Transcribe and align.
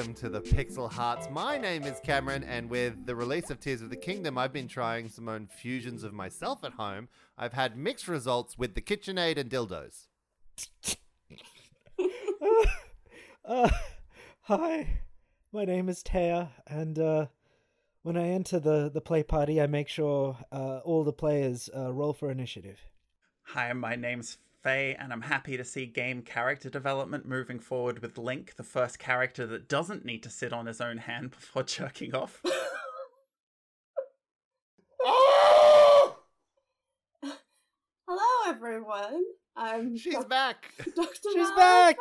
Welcome 0.00 0.14
to 0.14 0.30
the 0.30 0.40
Pixel 0.40 0.90
Hearts. 0.90 1.28
My 1.30 1.58
name 1.58 1.82
is 1.82 2.00
Cameron, 2.00 2.42
and 2.44 2.70
with 2.70 3.04
the 3.04 3.14
release 3.14 3.50
of 3.50 3.60
Tears 3.60 3.82
of 3.82 3.90
the 3.90 3.96
Kingdom, 3.96 4.38
I've 4.38 4.50
been 4.50 4.66
trying 4.66 5.10
some 5.10 5.28
own 5.28 5.46
fusions 5.46 6.04
of 6.04 6.14
myself 6.14 6.64
at 6.64 6.72
home. 6.72 7.10
I've 7.36 7.52
had 7.52 7.76
mixed 7.76 8.08
results 8.08 8.56
with 8.56 8.74
the 8.74 8.80
KitchenAid 8.80 9.36
and 9.36 9.50
dildos. 9.50 10.06
Uh, 13.44 13.68
hi, 14.42 15.00
my 15.52 15.66
name 15.66 15.90
is 15.90 16.02
Taya, 16.02 16.48
and 16.66 16.98
uh, 16.98 17.26
when 18.02 18.16
I 18.16 18.28
enter 18.28 18.58
the, 18.58 18.90
the 18.92 19.02
play 19.02 19.22
party, 19.22 19.60
I 19.60 19.66
make 19.66 19.88
sure 19.88 20.38
uh, 20.50 20.78
all 20.78 21.04
the 21.04 21.12
players 21.12 21.68
uh, 21.76 21.92
roll 21.92 22.14
for 22.14 22.30
initiative. 22.30 22.78
Hi, 23.42 23.70
my 23.74 23.96
name's 23.96 24.38
Fae, 24.62 24.96
and 24.98 25.12
I'm 25.12 25.22
happy 25.22 25.56
to 25.56 25.64
see 25.64 25.86
game 25.86 26.22
character 26.22 26.68
development 26.68 27.26
moving 27.26 27.58
forward 27.58 28.00
with 28.00 28.18
Link, 28.18 28.56
the 28.56 28.62
first 28.62 28.98
character 28.98 29.46
that 29.46 29.68
doesn't 29.68 30.04
need 30.04 30.22
to 30.24 30.30
sit 30.30 30.52
on 30.52 30.66
his 30.66 30.80
own 30.80 30.98
hand 30.98 31.30
before 31.38 31.62
jerking 31.62 32.14
off. 32.14 32.42
Oh! 35.02 36.16
Hello, 38.08 38.50
everyone. 38.54 39.22
I'm 39.56 39.96
She's 39.96 40.14
Doc- 40.14 40.28
back! 40.28 40.72
Dr. 40.94 41.14
She's 41.32 41.48
Mal- 41.48 41.56
back! 41.56 41.98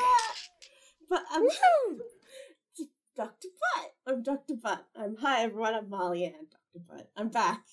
But 1.09 1.23
um, 1.33 1.47
I'm 1.47 1.97
Dr. 3.15 3.47
Butt. 3.75 3.91
I'm 4.05 4.23
Dr. 4.23 4.55
Butt. 4.61 4.85
I'm 4.95 5.15
hi 5.17 5.43
everyone. 5.43 5.73
I'm 5.75 5.89
Molly 5.89 6.25
Ann. 6.25 6.33
Dr. 6.51 6.85
Butt. 6.87 7.09
I'm 7.17 7.29
back. 7.29 7.63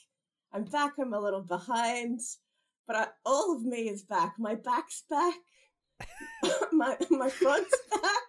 I'm 0.52 0.64
back. 0.64 0.94
I'm 0.98 1.12
a 1.12 1.20
little 1.20 1.42
behind, 1.42 2.20
but 2.86 2.96
I, 2.96 3.06
all 3.24 3.56
of 3.56 3.62
me 3.62 3.88
is 3.88 4.02
back. 4.02 4.34
My 4.38 4.54
back's 4.54 5.02
back. 5.08 5.34
my 6.72 6.96
my 7.10 7.28
front's 7.30 7.76
back. 7.90 8.22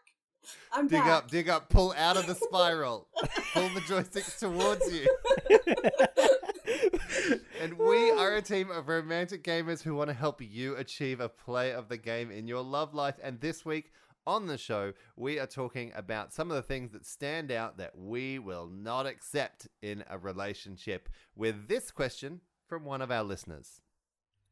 I'm 0.71 0.87
Dig 0.87 0.99
back. 0.99 1.07
up, 1.07 1.29
dig 1.29 1.49
up, 1.49 1.69
pull 1.69 1.93
out 1.97 2.15
of 2.15 2.25
the 2.27 2.35
spiral. 2.35 3.07
pull 3.53 3.67
the 3.69 3.81
joysticks 3.81 4.39
towards 4.39 4.91
you. 4.93 5.07
And 7.59 7.77
we 7.77 8.11
are 8.11 8.35
a 8.35 8.41
team 8.41 8.69
of 8.69 8.87
romantic 8.87 9.43
gamers 9.43 9.81
who 9.81 9.95
want 9.95 10.09
to 10.09 10.13
help 10.13 10.41
you 10.41 10.75
achieve 10.75 11.19
a 11.19 11.27
play 11.27 11.73
of 11.73 11.89
the 11.89 11.97
game 11.97 12.29
in 12.29 12.47
your 12.47 12.61
love 12.61 12.93
life. 12.93 13.15
And 13.21 13.41
this 13.41 13.65
week 13.65 13.91
on 14.27 14.45
the 14.45 14.57
show, 14.57 14.93
we 15.15 15.39
are 15.39 15.47
talking 15.47 15.91
about 15.95 16.31
some 16.33 16.51
of 16.51 16.55
the 16.55 16.61
things 16.61 16.91
that 16.91 17.05
stand 17.05 17.51
out 17.51 17.77
that 17.77 17.97
we 17.97 18.37
will 18.37 18.67
not 18.67 19.07
accept 19.07 19.67
in 19.81 20.03
a 20.09 20.17
relationship 20.17 21.09
with 21.35 21.67
this 21.67 21.89
question 21.91 22.41
from 22.67 22.85
one 22.85 23.01
of 23.01 23.11
our 23.11 23.23
listeners. 23.23 23.81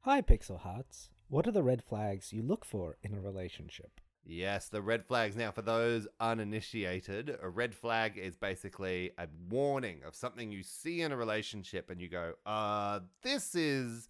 Hi, 0.06 0.22
Pixel 0.22 0.60
Hearts. 0.60 1.10
What 1.30 1.48
are 1.48 1.52
the 1.52 1.64
red 1.64 1.84
flags 1.84 2.32
you 2.32 2.44
look 2.44 2.64
for 2.64 2.98
in 3.02 3.16
a 3.16 3.20
relationship? 3.20 4.00
Yes, 4.24 4.70
the 4.70 4.84
red 4.84 5.04
flags. 5.04 5.36
Now, 5.36 5.50
for 5.50 5.64
those 5.64 6.08
uninitiated, 6.20 7.36
a 7.42 7.50
red 7.50 7.74
flag 7.74 8.16
is 8.16 8.36
basically 8.36 9.10
a 9.18 9.28
warning 9.50 10.02
of 10.06 10.14
something 10.14 10.52
you 10.52 10.62
see 10.62 11.02
in 11.02 11.12
a 11.12 11.18
relationship 11.18 11.90
and 11.90 12.00
you 12.00 12.08
go, 12.08 12.34
uh, 12.46 13.00
this 13.24 13.56
is 13.56 14.08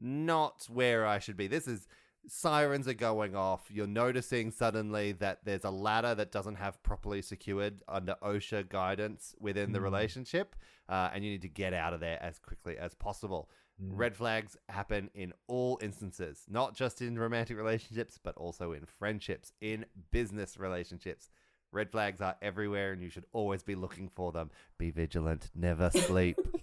not 0.00 0.66
where 0.72 1.06
I 1.06 1.18
should 1.18 1.36
be. 1.36 1.46
This 1.46 1.68
is 1.68 1.88
sirens 2.26 2.88
are 2.88 2.94
going 2.94 3.36
off. 3.36 3.66
You're 3.70 3.86
noticing 3.86 4.50
suddenly 4.50 5.12
that 5.12 5.40
there's 5.44 5.64
a 5.64 5.70
ladder 5.70 6.14
that 6.14 6.32
doesn't 6.32 6.54
have 6.56 6.82
properly 6.82 7.20
secured 7.20 7.82
under 7.86 8.16
OSHA 8.22 8.70
guidance 8.70 9.34
within 9.38 9.72
the 9.72 9.78
Mm. 9.78 9.82
relationship, 9.82 10.56
uh, 10.88 11.10
and 11.12 11.22
you 11.22 11.32
need 11.32 11.42
to 11.42 11.50
get 11.50 11.74
out 11.74 11.92
of 11.92 12.00
there 12.00 12.18
as 12.22 12.38
quickly 12.38 12.78
as 12.78 12.94
possible. 12.94 13.50
Red 13.80 14.16
flags 14.16 14.56
happen 14.68 15.10
in 15.14 15.32
all 15.48 15.78
instances, 15.82 16.44
not 16.48 16.74
just 16.74 17.02
in 17.02 17.18
romantic 17.18 17.56
relationships, 17.56 18.18
but 18.22 18.36
also 18.36 18.72
in 18.72 18.84
friendships, 18.86 19.52
in 19.60 19.84
business 20.10 20.56
relationships. 20.58 21.28
Red 21.72 21.90
flags 21.90 22.20
are 22.20 22.36
everywhere, 22.40 22.92
and 22.92 23.02
you 23.02 23.10
should 23.10 23.26
always 23.32 23.64
be 23.64 23.74
looking 23.74 24.08
for 24.14 24.30
them. 24.30 24.50
Be 24.78 24.90
vigilant, 24.92 25.50
never 25.56 25.90
sleep. 25.90 26.38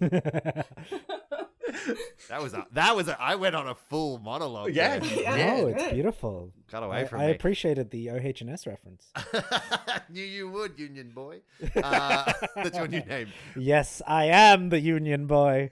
that 2.28 2.40
was 2.40 2.54
a 2.54 2.66
that 2.72 2.96
was 2.96 3.08
a. 3.08 3.20
I 3.20 3.34
went 3.34 3.54
on 3.54 3.68
a 3.68 3.74
full 3.74 4.18
monologue. 4.18 4.74
Yeah. 4.74 4.98
there. 4.98 5.20
Yeah. 5.20 5.56
oh, 5.58 5.66
it's 5.68 5.92
beautiful. 5.92 6.52
got 6.70 6.82
away 6.82 7.00
I, 7.00 7.04
from 7.04 7.20
I 7.20 7.26
me. 7.26 7.32
appreciated 7.32 7.90
the 7.90 8.10
OH&S 8.10 8.66
reference. 8.66 9.12
Knew 10.10 10.24
you 10.24 10.50
would, 10.50 10.78
Union 10.78 11.10
Boy. 11.10 11.42
Uh, 11.76 12.32
that's 12.56 12.76
your 12.76 12.88
new 12.88 13.00
name. 13.04 13.28
yes, 13.56 14.02
I 14.06 14.26
am 14.26 14.68
the 14.70 14.80
Union 14.80 15.26
Boy. 15.26 15.70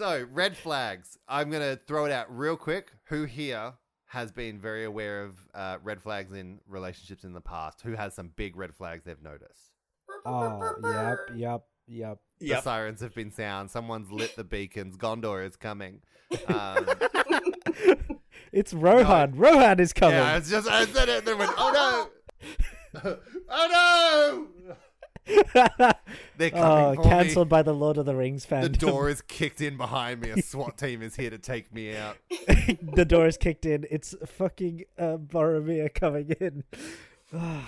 So, 0.00 0.26
red 0.32 0.56
flags. 0.56 1.18
I'm 1.28 1.50
going 1.50 1.62
to 1.62 1.78
throw 1.86 2.06
it 2.06 2.12
out 2.12 2.26
real 2.34 2.56
quick. 2.56 2.92
Who 3.08 3.24
here 3.24 3.74
has 4.06 4.32
been 4.32 4.58
very 4.58 4.84
aware 4.84 5.24
of 5.24 5.36
uh, 5.54 5.76
red 5.82 6.02
flags 6.02 6.32
in 6.32 6.58
relationships 6.66 7.22
in 7.22 7.34
the 7.34 7.40
past? 7.42 7.82
Who 7.82 7.92
has 7.92 8.14
some 8.14 8.32
big 8.34 8.56
red 8.56 8.74
flags 8.74 9.04
they've 9.04 9.22
noticed? 9.22 9.72
Oh, 10.24 10.74
yep, 10.82 11.18
yep, 11.34 11.62
yep. 11.86 12.18
The 12.40 12.62
sirens 12.62 13.02
have 13.02 13.14
been 13.14 13.30
sound. 13.30 13.70
Someone's 13.70 14.10
lit 14.10 14.36
the 14.36 14.44
beacons. 14.44 14.96
Gondor 14.96 15.46
is 15.46 15.56
coming. 15.56 16.00
Um, 16.46 16.86
It's 18.52 18.72
Rohan. 18.72 19.34
Rohan 19.36 19.80
is 19.80 19.92
coming. 19.92 20.16
yeah, 20.16 20.36
it's 20.36 20.50
just 20.50 20.68
I 20.68 20.84
said 20.86 21.08
it 21.08 21.18
and 21.18 21.26
then 21.26 21.38
went, 21.38 21.52
oh 21.56 22.08
no, 23.02 23.16
oh 23.48 24.48
no. 24.68 24.76
They're 26.36 26.50
coming 26.50 26.62
oh, 26.62 26.94
for 26.96 27.02
cancelled 27.02 27.48
me. 27.48 27.50
by 27.50 27.62
the 27.62 27.74
Lord 27.74 27.98
of 27.98 28.06
the 28.06 28.14
Rings 28.14 28.44
fan. 28.44 28.62
The 28.62 28.68
door 28.68 29.08
is 29.08 29.20
kicked 29.28 29.60
in 29.60 29.76
behind 29.76 30.20
me. 30.20 30.30
A 30.30 30.42
SWAT 30.42 30.76
team 30.78 31.02
is 31.02 31.16
here 31.16 31.30
to 31.30 31.38
take 31.38 31.72
me 31.72 31.96
out. 31.96 32.16
the 32.94 33.04
door 33.04 33.26
is 33.26 33.36
kicked 33.36 33.66
in. 33.66 33.86
It's 33.90 34.14
fucking 34.26 34.84
uh, 34.98 35.18
Boromir 35.18 35.92
coming 35.92 36.30
in. 36.40 36.64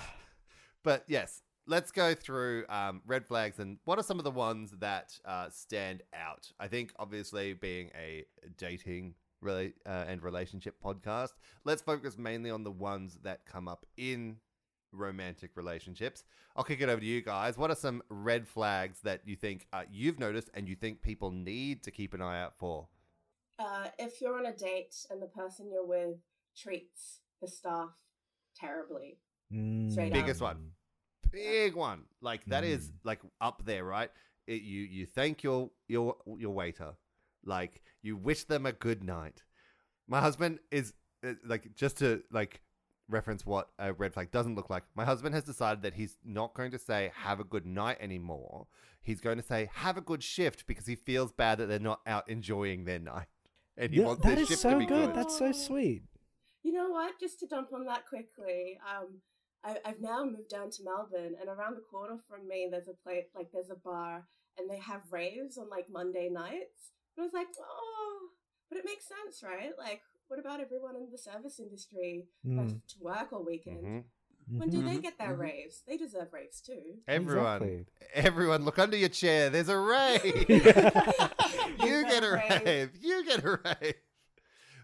But 0.84 1.04
yes, 1.06 1.42
let's 1.68 1.92
go 1.92 2.12
through 2.12 2.64
um, 2.68 3.02
red 3.06 3.24
flags 3.24 3.60
and 3.60 3.78
what 3.84 4.00
are 4.00 4.02
some 4.02 4.18
of 4.18 4.24
the 4.24 4.32
ones 4.32 4.72
that 4.80 5.16
uh, 5.24 5.48
stand 5.48 6.02
out. 6.12 6.50
I 6.58 6.66
think 6.66 6.92
obviously 6.98 7.52
being 7.52 7.90
a 7.94 8.24
dating 8.58 9.14
really 9.40 9.74
uh, 9.86 10.04
and 10.08 10.22
relationship 10.22 10.74
podcast, 10.84 11.34
let's 11.64 11.82
focus 11.82 12.18
mainly 12.18 12.50
on 12.50 12.64
the 12.64 12.70
ones 12.70 13.18
that 13.22 13.44
come 13.44 13.68
up 13.68 13.86
in 13.96 14.38
romantic 14.92 15.50
relationships. 15.56 16.24
I'll 16.54 16.64
kick 16.64 16.80
it 16.80 16.88
over 16.88 17.00
to 17.00 17.06
you 17.06 17.22
guys. 17.22 17.56
What 17.56 17.70
are 17.70 17.76
some 17.76 18.02
red 18.08 18.46
flags 18.46 19.00
that 19.02 19.22
you 19.24 19.36
think 19.36 19.66
uh, 19.72 19.82
you've 19.90 20.18
noticed 20.18 20.50
and 20.54 20.68
you 20.68 20.76
think 20.76 21.02
people 21.02 21.30
need 21.30 21.82
to 21.84 21.90
keep 21.90 22.14
an 22.14 22.22
eye 22.22 22.42
out 22.42 22.54
for? 22.58 22.88
Uh, 23.58 23.86
if 23.98 24.20
you're 24.20 24.38
on 24.38 24.46
a 24.46 24.56
date 24.56 24.94
and 25.10 25.22
the 25.22 25.26
person 25.26 25.70
you're 25.70 25.86
with 25.86 26.16
treats 26.56 27.20
the 27.40 27.48
staff 27.48 27.90
terribly, 28.56 29.18
Straight 29.90 30.12
up. 30.12 30.12
Biggest 30.12 30.40
one. 30.40 30.70
Big 31.30 31.74
one. 31.74 32.04
Like 32.20 32.44
that 32.46 32.64
is 32.64 32.90
like 33.04 33.20
up 33.40 33.62
there, 33.64 33.84
right? 33.84 34.10
It, 34.46 34.62
you 34.62 34.80
you 34.82 35.06
thank 35.06 35.42
your 35.42 35.70
your 35.88 36.16
your 36.38 36.52
waiter, 36.52 36.94
like 37.44 37.82
you 38.02 38.16
wish 38.16 38.44
them 38.44 38.64
a 38.66 38.72
good 38.72 39.04
night. 39.04 39.42
My 40.08 40.20
husband 40.20 40.58
is 40.70 40.94
uh, 41.26 41.34
like 41.44 41.74
just 41.74 41.98
to 41.98 42.22
like 42.30 42.62
reference 43.12 43.46
what 43.46 43.68
a 43.78 43.92
red 43.92 44.14
flag 44.14 44.30
doesn't 44.30 44.54
look 44.54 44.70
like. 44.70 44.84
My 44.94 45.04
husband 45.04 45.34
has 45.34 45.44
decided 45.44 45.82
that 45.82 45.94
he's 45.94 46.16
not 46.24 46.54
going 46.54 46.70
to 46.72 46.78
say 46.78 47.12
have 47.14 47.38
a 47.40 47.44
good 47.44 47.66
night 47.66 47.98
anymore. 48.00 48.66
He's 49.02 49.20
going 49.20 49.36
to 49.36 49.42
say 49.42 49.68
have 49.74 49.96
a 49.96 50.00
good 50.00 50.22
shift 50.22 50.66
because 50.66 50.86
he 50.86 50.96
feels 50.96 51.32
bad 51.32 51.58
that 51.58 51.66
they're 51.66 51.78
not 51.78 52.00
out 52.06 52.28
enjoying 52.28 52.84
their 52.84 52.98
night, 52.98 53.26
and 53.76 53.92
he 53.92 54.00
Yeah, 54.00 54.06
wants 54.06 54.22
that 54.22 54.34
their 54.34 54.38
is 54.38 54.48
shift 54.48 54.62
so 54.62 54.70
to 54.70 54.78
be 54.78 54.86
good. 54.86 55.08
good. 55.08 55.14
That's 55.14 55.36
so 55.38 55.52
sweet. 55.52 56.02
You 56.62 56.72
know 56.72 56.90
what? 56.90 57.18
Just 57.20 57.40
to 57.40 57.46
dump 57.46 57.72
on 57.72 57.84
that 57.86 58.06
quickly, 58.08 58.78
um, 58.88 59.20
I, 59.64 59.76
I've 59.84 60.00
now 60.00 60.24
moved 60.24 60.48
down 60.48 60.70
to 60.70 60.84
Melbourne, 60.84 61.34
and 61.40 61.48
around 61.48 61.76
the 61.76 61.82
corner 61.90 62.18
from 62.28 62.46
me, 62.48 62.68
there's 62.70 62.88
a 62.88 63.02
place 63.02 63.26
like 63.34 63.48
there's 63.52 63.70
a 63.70 63.74
bar, 63.76 64.26
and 64.58 64.70
they 64.70 64.78
have 64.78 65.02
raves 65.10 65.58
on 65.58 65.68
like 65.68 65.86
Monday 65.90 66.28
nights. 66.28 66.92
And 67.16 67.22
I 67.22 67.26
was 67.26 67.32
like, 67.34 67.48
oh, 67.60 68.18
but 68.68 68.78
it 68.78 68.84
makes 68.86 69.04
sense, 69.06 69.42
right? 69.42 69.72
Like, 69.76 70.00
what 70.32 70.38
about 70.40 70.60
everyone 70.60 70.96
in 70.96 71.10
the 71.12 71.18
service 71.18 71.60
industry 71.60 72.24
has 72.56 72.72
Mm. 72.72 72.80
to 72.88 72.98
work 73.02 73.30
all 73.34 73.44
weekend? 73.44 73.84
Mhm. 73.84 74.04
When 74.58 74.70
do 74.70 74.82
they 74.82 74.96
Mhm, 74.96 75.02
get 75.02 75.18
their 75.18 75.34
mhm. 75.34 75.40
raves? 75.40 75.82
They 75.86 75.98
deserve 75.98 76.32
raves 76.32 76.62
too. 76.62 77.02
Everyone, 77.06 77.62
Exactly. 77.62 77.86
everyone, 78.14 78.64
look 78.64 78.78
under 78.78 78.96
your 78.96 79.10
chair. 79.10 79.50
There's 79.50 79.68
a 79.68 79.78
rave. 79.78 80.24
you 80.48 80.56
Is 80.56 80.62
get 80.62 82.08
that 82.08 82.24
a 82.24 82.32
rave? 82.32 82.64
rave. 82.64 82.90
You 83.02 83.24
get 83.26 83.44
a 83.44 83.60
rave. 83.62 83.94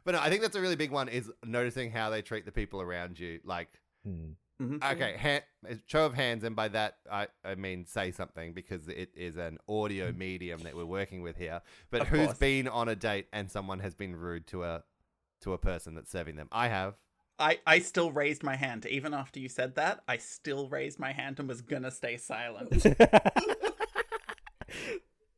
But 0.04 0.12
no, 0.12 0.20
I 0.20 0.28
think 0.28 0.42
that's 0.42 0.54
a 0.54 0.60
really 0.60 0.76
big 0.76 0.90
one 0.90 1.08
is 1.08 1.30
noticing 1.44 1.90
how 1.92 2.10
they 2.10 2.20
treat 2.20 2.44
the 2.44 2.52
people 2.52 2.82
around 2.82 3.18
you. 3.18 3.40
Like, 3.42 3.68
Hmm. 4.04 4.32
Mhm. 4.60 4.82
okay, 4.92 5.16
hand, 5.16 5.44
show 5.86 6.04
of 6.04 6.12
hands, 6.14 6.44
and 6.44 6.54
by 6.54 6.68
that 6.68 6.98
I, 7.10 7.28
I 7.42 7.54
mean 7.54 7.86
say 7.86 8.10
something 8.10 8.52
because 8.52 8.86
it 8.88 9.10
is 9.14 9.36
an 9.38 9.58
audio 9.66 10.12
medium 10.12 10.60
that 10.64 10.76
we're 10.76 10.84
working 10.84 11.22
with 11.22 11.36
here. 11.36 11.62
But 11.90 12.02
Of 12.02 12.08
who's 12.08 12.26
course. 12.26 12.38
been 12.38 12.68
on 12.68 12.88
a 12.88 12.96
date 12.96 13.28
and 13.32 13.50
someone 13.50 13.78
has 13.80 13.94
been 13.94 14.14
rude 14.14 14.46
to 14.48 14.64
a 14.64 14.84
to 15.42 15.52
a 15.52 15.58
person 15.58 15.94
that's 15.94 16.10
serving 16.10 16.36
them? 16.36 16.48
I 16.52 16.68
have. 16.68 16.94
I, 17.38 17.58
I 17.66 17.78
still 17.78 18.10
raised 18.10 18.42
my 18.42 18.56
hand. 18.56 18.86
Even 18.86 19.14
after 19.14 19.38
you 19.38 19.48
said 19.48 19.76
that, 19.76 20.00
I 20.08 20.16
still 20.16 20.68
raised 20.68 20.98
my 20.98 21.12
hand 21.12 21.38
and 21.38 21.48
was 21.48 21.60
gonna 21.60 21.90
stay 21.90 22.16
silent. 22.16 22.84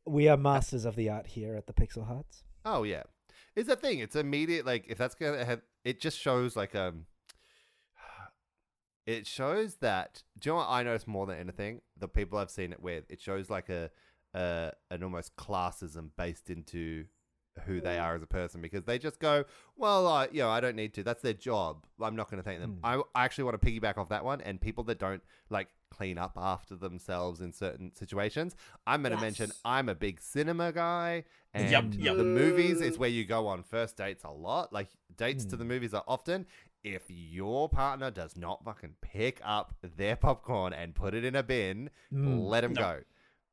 we 0.05 0.27
are 0.27 0.37
masters 0.37 0.85
of 0.85 0.95
the 0.95 1.09
art 1.09 1.27
here 1.27 1.55
at 1.55 1.67
the 1.67 1.73
Pixel 1.73 2.07
Hearts. 2.07 2.43
Oh 2.65 2.83
yeah, 2.83 3.03
it's 3.55 3.69
a 3.69 3.75
thing. 3.75 3.99
It's 3.99 4.15
immediate. 4.15 4.65
Like 4.65 4.85
if 4.87 4.97
that's 4.97 5.15
gonna 5.15 5.45
have, 5.45 5.61
it 5.83 5.99
just 5.99 6.17
shows 6.17 6.55
like 6.55 6.75
um, 6.75 7.05
it 9.05 9.27
shows 9.27 9.75
that. 9.75 10.23
Do 10.39 10.49
you 10.49 10.53
know 10.53 10.57
what 10.57 10.69
I 10.69 10.83
notice 10.83 11.07
more 11.07 11.27
than 11.27 11.37
anything? 11.37 11.81
The 11.97 12.07
people 12.07 12.39
I've 12.39 12.51
seen 12.51 12.71
it 12.71 12.81
with, 12.81 13.05
it 13.09 13.21
shows 13.21 13.49
like 13.49 13.69
a, 13.69 13.91
uh, 14.33 14.71
an 14.89 15.03
almost 15.03 15.35
classism 15.35 16.09
based 16.17 16.49
into 16.49 17.05
who 17.65 17.81
they 17.81 17.99
are 17.99 18.15
as 18.15 18.23
a 18.23 18.27
person 18.27 18.61
because 18.61 18.83
they 18.85 18.97
just 18.97 19.19
go, 19.19 19.43
well, 19.75 20.07
uh, 20.07 20.27
you 20.31 20.39
know, 20.41 20.49
I 20.49 20.59
don't 20.61 20.75
need 20.75 20.93
to. 20.95 21.03
That's 21.03 21.21
their 21.21 21.33
job. 21.33 21.85
I'm 22.01 22.15
not 22.15 22.29
going 22.29 22.41
to 22.41 22.47
thank 22.47 22.59
them. 22.61 22.79
I, 22.83 23.01
I 23.13 23.25
actually 23.25 23.43
want 23.45 23.61
to 23.61 23.65
piggyback 23.67 23.97
off 23.97 24.09
that 24.09 24.23
one. 24.23 24.41
And 24.41 24.59
people 24.59 24.83
that 24.85 24.99
don't 24.99 25.21
like 25.49 25.67
clean 25.89 26.17
up 26.17 26.33
after 26.37 26.75
themselves 26.75 27.41
in 27.41 27.51
certain 27.51 27.93
situations, 27.93 28.55
I'm 28.87 29.01
going 29.03 29.15
to 29.15 29.21
mention 29.21 29.51
I'm 29.65 29.89
a 29.89 29.95
big 29.95 30.21
cinema 30.21 30.71
guy. 30.71 31.25
And 31.53 31.69
Yep, 31.69 31.85
yep. 31.97 32.17
the 32.17 32.23
movies 32.23 32.79
is 32.79 32.95
Mm. 32.95 32.99
where 32.99 33.09
you 33.09 33.25
go 33.25 33.47
on 33.47 33.63
first 33.63 33.97
dates 33.97 34.23
a 34.23 34.31
lot. 34.31 34.71
Like 34.71 34.87
dates 35.17 35.43
to 35.45 35.55
Mm. 35.55 35.59
the 35.59 35.65
movies 35.65 35.93
are 35.93 36.03
often 36.07 36.45
if 36.83 37.03
your 37.09 37.69
partner 37.69 38.09
does 38.09 38.35
not 38.35 38.63
fucking 38.63 38.95
pick 39.01 39.39
up 39.43 39.73
their 39.83 40.15
popcorn 40.15 40.73
and 40.73 40.95
put 40.95 41.13
it 41.13 41.23
in 41.25 41.35
a 41.35 41.43
bin, 41.43 41.89
Mm. 42.13 42.47
let 42.47 42.61
them 42.61 42.73
No. 42.73 42.81
go. 42.81 42.99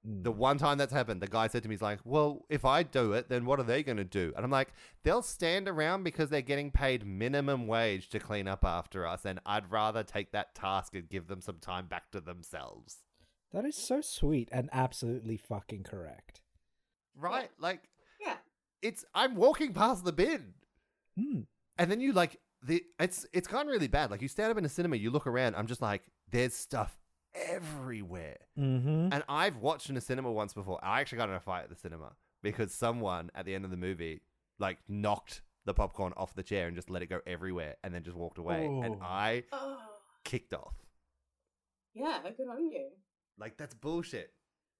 Mm. 0.07 0.25
The 0.25 0.33
one 0.33 0.59
time 0.59 0.79
that's 0.79 0.93
happened, 0.93 1.21
the 1.21 1.27
guy 1.27 1.49
said 1.49 1.63
to 1.63 1.69
me, 1.69 1.75
he's 1.75 1.83
like, 1.83 2.01
Well, 2.05 2.45
if 2.49 2.65
I 2.65 2.83
do 2.83 3.13
it, 3.13 3.29
then 3.29 3.45
what 3.45 3.59
are 3.59 3.65
they 3.65 3.83
going 3.83 3.97
to 3.97 4.05
do? 4.05 4.33
And 4.37 4.45
I'm 4.45 4.51
like, 4.51 4.73
They'll 5.03 5.23
stand 5.23 5.69
around 5.69 6.05
because 6.05 6.29
they're 6.31 6.43
getting 6.43 6.71
paid 6.71 7.07
minimum 7.07 7.67
wage 7.67 8.09
to 8.11 8.19
clean 8.19 8.47
up 8.49 8.65
after 8.65 9.07
us. 9.07 9.25
And 9.25 9.41
I'd 9.45 9.71
rather 9.71 10.03
take 10.03 10.33
that 10.33 10.55
task 10.55 10.95
and 10.95 11.09
give 11.09 11.27
them 11.27 11.41
some 11.41 11.59
time 11.59 11.87
back 11.87 12.11
to 12.13 12.21
themselves. 12.21 12.99
That 13.53 13.65
is 13.65 13.77
so 13.77 14.01
sweet 14.01 14.49
and 14.53 14.69
absolutely 14.73 15.37
fucking 15.37 15.85
correct. 15.85 16.43
Right? 17.17 17.51
Like, 17.59 17.89
Yeah. 18.21 18.37
it's, 18.83 19.05
I'm 19.15 19.35
walking 19.35 19.73
past 19.73 20.05
the 20.05 20.13
bin. 20.13 20.55
Hmm. 21.19 21.41
And 21.79 21.91
then 21.91 22.01
you 22.01 22.13
like, 22.13 22.39
the 22.61 22.83
it's 22.99 23.25
it's 23.33 23.47
gone 23.47 23.69
really 23.69 23.87
bad. 23.87 24.11
Like 24.11 24.21
you 24.21 24.27
stand 24.27 24.51
up 24.51 24.59
in 24.59 24.65
a 24.65 24.69
cinema, 24.69 24.97
you 24.97 25.11
look 25.13 25.29
around. 25.29 25.55
I'm 25.55 25.69
just 25.69 25.81
like, 25.81 26.03
there's 26.31 26.55
stuff 26.55 26.98
everywhere. 27.35 28.37
Mm-hmm. 28.59 29.13
And 29.13 29.23
I've 29.29 29.57
watched 29.57 29.91
in 29.91 29.97
a 29.97 30.01
cinema 30.01 30.31
once 30.33 30.53
before. 30.53 30.79
I 30.83 31.01
actually 31.01 31.19
got 31.19 31.29
in 31.29 31.35
a 31.35 31.41
fight 31.41 31.65
at 31.65 31.71
the 31.71 31.77
cinema 31.77 32.13
because 32.43 32.73
someone 32.73 33.31
at 33.35 33.45
the 33.45 33.55
end 33.55 33.65
of 33.65 33.71
the 33.71 33.77
movie 33.77 34.21
like 34.59 34.79
knocked 34.89 35.43
the 35.65 35.75
popcorn 35.75 36.13
off 36.17 36.35
the 36.35 36.43
chair 36.43 36.67
and 36.67 36.75
just 36.77 36.89
let 36.91 37.03
it 37.03 37.07
go 37.07 37.21
everywhere 37.27 37.77
and 37.85 37.95
then 37.95 38.03
just 38.03 38.17
walked 38.17 38.39
away. 38.39 38.65
And. 38.65 38.97
I 39.03 39.45
Oh, 39.53 39.79
kicked 40.25 40.53
off. 40.55 40.75
yeah. 41.95 42.19
Good 42.37 42.49
on 42.49 42.65
you. 42.71 42.89
Like 43.39 43.57
that's 43.57 43.75
bullshit. 43.75 44.33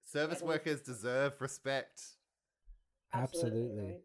Service 0.05 0.39
Yeah. 0.41 0.47
workers 0.47 0.81
deserve 0.81 1.39
respect. 1.41 2.01
Absolutely. 3.13 3.83
right. 3.85 4.01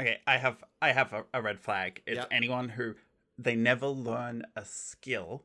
Okay, 0.00 0.18
I 0.26 0.36
have 0.38 0.62
I 0.82 0.90
have 0.92 1.12
a, 1.12 1.24
a 1.32 1.40
red 1.40 1.60
flag. 1.60 2.02
It's 2.06 2.16
Yep. 2.16 2.28
anyone 2.32 2.68
who 2.68 2.94
they 3.38 3.54
never 3.56 3.86
learn 3.86 4.42
a 4.56 4.64
skill 4.64 5.44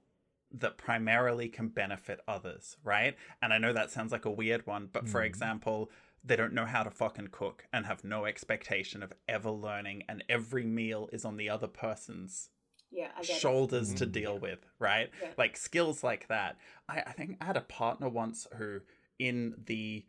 that 0.52 0.78
primarily 0.78 1.48
can 1.48 1.68
benefit 1.68 2.20
others, 2.28 2.78
right? 2.84 3.16
And 3.42 3.54
I 3.54 3.58
know 3.58 3.74
that 3.74 3.92
sounds 3.92 4.12
like 4.12 4.26
a 4.26 4.32
weird 4.32 4.66
one, 4.66 4.90
but 4.92 5.08
for 5.08 5.22
Mhm. 5.22 5.26
example, 5.26 5.92
they 6.24 6.36
don't 6.36 6.54
know 6.54 6.66
how 6.66 6.84
to 6.84 6.90
fucking 6.92 7.28
cook 7.28 7.66
and 7.72 7.86
have 7.86 8.04
no 8.04 8.26
expectation 8.26 9.02
of 9.04 9.14
ever 9.28 9.52
learning 9.52 10.04
and 10.10 10.24
every 10.28 10.66
meal 10.66 11.08
is 11.14 11.24
on 11.24 11.38
the 11.38 11.50
other 11.50 11.68
person's 11.68 12.50
Yeah, 12.92 13.12
I 13.16 13.22
get 13.22 13.30
it. 13.38 13.40
shoulders 13.40 13.94
to 13.96 14.08
Mhm. 14.08 14.12
deal 14.12 14.40
with, 14.40 14.66
right? 14.80 15.12
Yeah. 15.22 15.34
Like 15.38 15.56
skills 15.56 16.04
like 16.04 16.28
that. 16.28 16.58
I, 16.88 17.02
I 17.02 17.12
think 17.12 17.38
I 17.40 17.46
had 17.46 17.58
a 17.58 17.62
partner 17.62 18.10
once 18.10 18.48
who, 18.58 18.82
in 19.20 19.64
the 19.66 20.06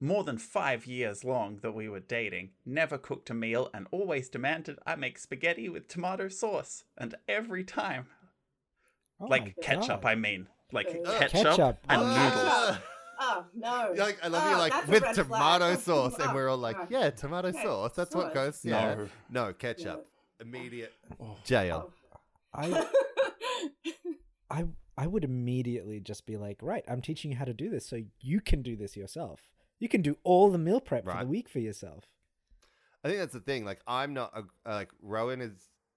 more 0.00 0.24
than 0.24 0.38
five 0.38 0.86
years 0.86 1.22
long 1.22 1.58
that 1.58 1.72
we 1.72 1.88
were 1.88 2.00
dating, 2.00 2.50
never 2.64 2.98
cooked 2.98 3.30
a 3.30 3.34
meal 3.34 3.70
and 3.72 3.86
always 3.92 4.28
demanded 4.28 4.78
I 4.86 4.96
make 4.96 5.18
spaghetti 5.18 5.68
with 5.68 5.86
tomato 5.86 6.28
sauce. 6.28 6.84
And 6.98 7.14
every 7.28 7.62
time, 7.62 8.08
Oh 9.22 9.26
like 9.26 9.56
ketchup, 9.62 10.02
God. 10.02 10.08
I 10.08 10.14
mean, 10.16 10.48
like 10.72 10.88
Ugh. 10.88 11.18
ketchup, 11.20 11.42
Ketchup. 11.44 11.78
and 11.88 12.00
Oh, 12.02 12.06
noodles. 12.06 12.66
ketchup. 12.76 12.82
Oh 13.20 13.44
no! 13.54 13.92
Like 13.96 14.18
I 14.24 14.28
love 14.28 14.42
Oh, 14.46 14.50
you 14.50 14.56
like 14.56 14.86
with 14.88 15.02
tomato 15.14 15.66
flag. 15.66 15.78
sauce 15.78 16.14
and 16.18 16.30
Oh, 16.30 16.34
we're 16.34 16.48
all 16.48 16.56
like, 16.58 16.76
yeah, 16.90 17.10
tomato 17.10 17.48
Okay, 17.48 17.62
sauce. 17.62 17.92
That's 17.94 18.14
what 18.14 18.34
goes. 18.34 18.60
Yeah. 18.64 18.94
No. 18.94 19.08
No, 19.46 19.52
ketchup. 19.52 20.06
Immediate 20.40 20.92
oh. 21.20 21.26
Oh. 21.30 21.36
jail. 21.44 21.92
I 22.54 22.86
I 24.50 24.64
I 24.96 25.06
would 25.06 25.24
immediately 25.24 26.00
just 26.00 26.26
be 26.26 26.36
like, 26.36 26.58
right, 26.62 26.84
I'm 26.88 27.00
teaching 27.00 27.30
you 27.30 27.36
how 27.36 27.44
to 27.46 27.54
do 27.54 27.70
this, 27.70 27.86
so 27.86 27.98
you 28.20 28.40
can 28.40 28.60
do 28.62 28.76
this 28.76 28.96
yourself. 28.96 29.40
You 29.78 29.88
can 29.88 30.02
do 30.02 30.16
all 30.22 30.50
the 30.50 30.58
meal 30.58 30.80
prep 30.80 31.04
for 31.04 31.16
the 31.18 31.26
week 31.26 31.48
for 31.48 31.58
yourself. 31.60 32.04
I 33.04 33.08
think 33.08 33.18
that's 33.20 33.32
the 33.32 33.40
thing. 33.40 33.64
Like, 33.64 33.80
I'm 33.86 34.14
not 34.14 34.32
a, 34.36 34.40
uh, 34.68 34.74
like 34.74 34.90
Rowan 35.00 35.40
is 35.40 35.52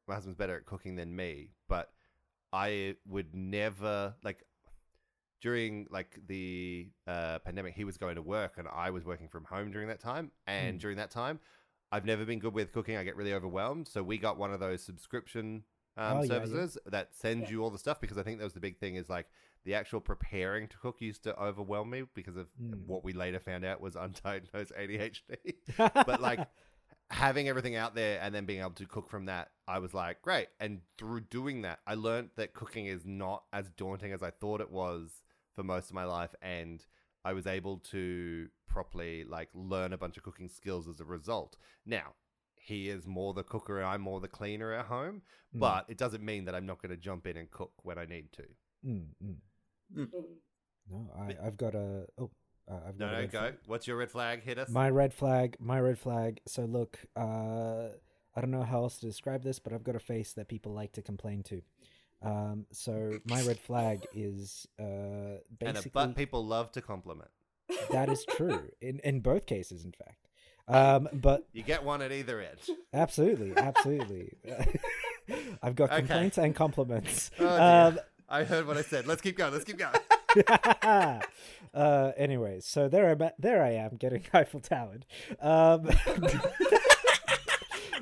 my 0.07 0.15
husband's 0.15 0.37
better 0.37 0.55
at 0.55 0.65
cooking 0.65 0.95
than 0.95 1.15
me, 1.15 1.49
but 1.67 1.89
I 2.53 2.95
would 3.07 3.33
never 3.35 4.15
like 4.23 4.43
during 5.41 5.87
like 5.89 6.17
the 6.27 6.89
uh, 7.07 7.39
pandemic. 7.39 7.75
He 7.75 7.83
was 7.83 7.97
going 7.97 8.15
to 8.15 8.21
work, 8.21 8.53
and 8.57 8.67
I 8.67 8.89
was 8.89 9.05
working 9.05 9.27
from 9.27 9.43
home 9.45 9.71
during 9.71 9.87
that 9.89 9.99
time. 9.99 10.31
And 10.47 10.75
Hmm. 10.75 10.79
during 10.79 10.97
that 10.97 11.11
time, 11.11 11.39
I've 11.91 12.05
never 12.05 12.25
been 12.25 12.39
good 12.39 12.53
with 12.53 12.71
cooking. 12.71 12.97
I 12.97 13.03
get 13.03 13.15
really 13.15 13.33
overwhelmed. 13.33 13.87
So 13.87 14.01
we 14.03 14.17
got 14.17 14.37
one 14.37 14.51
of 14.53 14.59
those 14.59 14.83
subscription 14.83 15.63
um, 15.97 16.17
Oh, 16.17 16.21
yeah, 16.21 16.21
yeah. 16.23 16.27
services 16.27 16.77
that 16.87 17.15
sends 17.15 17.49
Yeah. 17.49 17.53
you 17.55 17.63
all 17.63 17.69
the 17.69 17.77
stuff 17.77 18.01
because 18.01 18.17
I 18.17 18.23
think 18.23 18.39
that 18.39 18.43
was 18.43 18.53
the 18.53 18.59
big 18.59 18.77
thing 18.79 18.95
is 18.95 19.07
like 19.09 19.27
the 19.63 19.75
actual 19.75 20.01
preparing 20.01 20.67
to 20.67 20.77
cook 20.77 20.99
used 20.99 21.23
to 21.23 21.39
overwhelm 21.41 21.89
me 21.89 22.03
because 22.13 22.35
of 22.35 22.47
Mm. 22.61 22.85
what 22.85 23.05
we 23.05 23.13
later 23.13 23.39
found 23.39 23.63
out 23.63 23.79
was 23.79 23.95
undiagnosed 23.95 24.73
ADHD 24.77 25.55
but 26.05 26.19
like 26.19 26.45
having 27.09 27.47
everything 27.47 27.75
out 27.75 27.95
there 27.95 28.19
and 28.21 28.33
then 28.33 28.45
being 28.45 28.59
able 28.61 28.71
to 28.71 28.85
cook 28.85 29.09
from 29.09 29.25
that, 29.25 29.51
I 29.67 29.79
was 29.79 29.93
like, 29.93 30.21
great. 30.21 30.47
And 30.59 30.81
through 30.97 31.21
doing 31.21 31.61
that, 31.63 31.79
I 31.85 31.95
learned 31.95 32.29
that 32.35 32.53
cooking 32.53 32.87
is 32.87 33.05
not 33.05 33.43
as 33.53 33.69
daunting 33.77 34.11
as 34.11 34.23
I 34.23 34.31
thought 34.31 34.61
it 34.61 34.71
was 34.71 35.21
for 35.55 35.63
most 35.63 35.89
of 35.89 35.95
my 35.95 36.05
life. 36.05 36.33
And 36.41 36.83
I 37.23 37.33
was 37.33 37.47
able 37.47 37.77
to 37.91 38.47
properly 38.67 39.23
like 39.23 39.49
learn 39.53 39.93
a 39.93 39.97
bunch 39.97 40.17
of 40.17 40.23
cooking 40.23 40.49
skills 40.49 40.87
as 40.87 40.99
a 40.99 41.05
result. 41.05 41.57
Now, 41.85 42.13
he 42.55 42.89
is 42.89 43.05
more 43.05 43.33
the 43.33 43.43
cooker 43.43 43.77
and 43.77 43.87
I'm 43.87 44.01
more 44.01 44.19
the 44.19 44.27
cleaner 44.27 44.73
at 44.73 44.85
home, 44.85 45.21
Mm. 45.55 45.59
but 45.59 45.85
it 45.87 45.97
doesn't 45.97 46.23
mean 46.25 46.45
that 46.45 46.55
I'm 46.55 46.65
not 46.65 46.81
going 46.81 46.89
to 46.89 46.97
jump 46.97 47.27
in 47.27 47.37
and 47.37 47.49
cook 47.49 47.71
when 47.83 47.97
I 47.99 48.05
need 48.05 48.31
to. 48.33 48.43
Mm, 48.85 49.05
mm. 49.23 49.35
Mm. 49.95 50.07
No, 50.89 51.09
I, 51.17 51.35
I've 51.45 51.57
got 51.57 51.75
a. 51.75 52.07
Oh, 52.17 52.31
uh, 52.69 52.75
I've 52.87 52.99
No, 52.99 53.05
got 53.07 53.11
no, 53.21 53.27
go. 53.27 53.39
flag. 53.39 53.53
What's 53.67 53.87
your 53.87 53.97
red 53.97 54.11
flag? 54.11 54.43
Hit 54.43 54.57
us. 54.57 54.69
My 54.69 54.89
red 54.89 55.13
flag. 55.13 55.57
My 55.59 55.79
red 55.79 55.97
flag. 55.99 56.39
So 56.47 56.63
look, 56.65 56.99
uh, 57.15 57.89
I 58.35 58.41
don't 58.41 58.51
know 58.51 58.63
how 58.63 58.83
else 58.83 58.97
to 58.99 59.05
describe 59.05 59.43
this, 59.43 59.59
but 59.59 59.73
I've 59.73 59.83
got 59.83 59.95
a 59.95 59.99
face 59.99 60.33
that 60.33 60.47
people 60.47 60.73
like 60.73 60.93
to 60.93 61.01
complain 61.01 61.43
to. 61.43 61.61
Um, 62.21 62.65
so 62.71 63.19
my 63.25 63.41
red 63.43 63.59
flag 63.59 64.05
is 64.15 64.67
uh, 64.79 64.83
and 64.83 65.39
a 65.61 65.63
basically 65.73 65.91
butt 65.91 66.15
people 66.15 66.45
love 66.45 66.71
to 66.73 66.81
compliment. 66.81 67.29
that 67.91 68.09
is 68.09 68.25
true 68.25 68.69
in 68.81 68.99
in 68.99 69.19
both 69.19 69.45
cases, 69.45 69.83
in 69.85 69.91
fact. 69.91 70.29
Um, 70.67 71.07
but 71.13 71.47
You 71.53 71.61
get 71.61 71.83
one 71.83 72.01
at 72.01 72.11
either 72.11 72.41
end. 72.41 72.57
absolutely, 72.93 73.53
absolutely, 73.55 74.31
I've 75.61 75.75
got 75.75 75.89
Okay. 75.91 75.99
complaints 75.99 76.37
and 76.39 76.55
compliments. 76.55 77.29
Oh, 77.39 77.61
um, 77.61 77.99
I 78.27 78.43
heard 78.43 78.65
what 78.65 78.77
I 78.77 78.81
said. 78.81 79.05
Let's 79.05 79.21
keep 79.21 79.37
going. 79.37 79.51
Let's 79.53 79.65
keep 79.65 79.77
going. 79.77 79.93
uh, 81.73 82.11
anyways, 82.17 82.65
so 82.65 82.87
there 82.87 83.09
I 83.21 83.31
there 83.39 83.63
I 83.63 83.71
am 83.71 83.95
getting 83.97 84.23
Eiffel 84.33 84.59
Towered. 84.59 85.05
Um, 85.41 85.89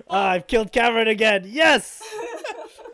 Ah, 0.09 0.29
I've 0.31 0.47
killed 0.47 0.71
Cameron 0.71 1.07
again. 1.07 1.43
Yes. 1.45 2.01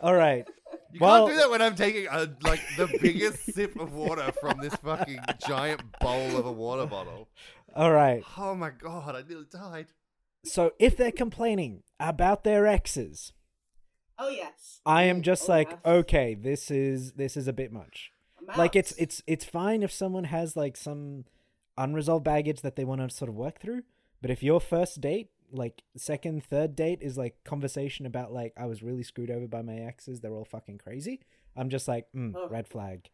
All 0.02 0.14
right. 0.14 0.46
You 0.92 0.98
Well- 1.00 1.26
can't 1.26 1.36
do 1.36 1.42
that 1.42 1.50
when 1.50 1.62
I'm 1.62 1.74
taking 1.74 2.06
a, 2.10 2.28
like 2.42 2.60
the 2.76 2.88
biggest 3.00 3.52
sip 3.54 3.78
of 3.78 3.92
water 3.92 4.32
from 4.40 4.58
this 4.60 4.74
fucking 4.76 5.20
giant 5.46 5.82
bowl 6.00 6.36
of 6.36 6.46
a 6.46 6.52
water 6.52 6.86
bottle. 6.86 7.28
All 7.74 7.92
right. 7.92 8.22
Oh 8.36 8.54
my 8.54 8.70
god, 8.70 9.14
I 9.14 9.22
nearly 9.28 9.46
died. 9.50 9.86
So 10.44 10.72
if 10.78 10.96
they're 10.96 11.12
complaining 11.12 11.82
about 12.00 12.44
their 12.44 12.66
exes, 12.66 13.32
Oh 14.18 14.28
yes. 14.28 14.80
I 14.84 15.04
am 15.04 15.22
just 15.22 15.48
oh, 15.48 15.52
like, 15.52 15.70
yes. 15.70 15.78
okay, 15.86 16.34
this 16.34 16.70
is 16.70 17.12
this 17.12 17.36
is 17.36 17.46
a 17.48 17.52
bit 17.52 17.72
much. 17.72 18.10
I'm 18.50 18.58
Like 18.58 18.76
it's 18.76 18.92
it's 18.92 19.22
it's 19.26 19.44
fine 19.44 19.82
if 19.82 19.92
someone 19.92 20.24
has 20.24 20.56
like 20.56 20.76
some 20.76 21.24
unresolved 21.78 22.24
baggage 22.24 22.60
that 22.62 22.76
they 22.76 22.84
want 22.84 23.00
to 23.00 23.14
sort 23.14 23.28
of 23.28 23.34
work 23.34 23.58
through, 23.60 23.82
but 24.20 24.30
if 24.30 24.42
your 24.42 24.60
first 24.60 25.00
date 25.00 25.30
like 25.52 25.82
second, 25.96 26.44
third 26.44 26.76
date 26.76 26.98
is 27.02 27.16
like 27.18 27.42
conversation 27.44 28.06
about 28.06 28.32
like 28.32 28.52
I 28.56 28.66
was 28.66 28.82
really 28.82 29.02
screwed 29.02 29.30
over 29.30 29.46
by 29.48 29.62
my 29.62 29.74
exes. 29.76 30.20
They're 30.20 30.34
all 30.34 30.44
fucking 30.44 30.78
crazy. 30.78 31.20
I'm 31.56 31.68
just 31.70 31.88
like, 31.88 32.06
mm, 32.14 32.32
Oh. 32.36 32.48
red 32.48 32.68
flag. 32.68 33.10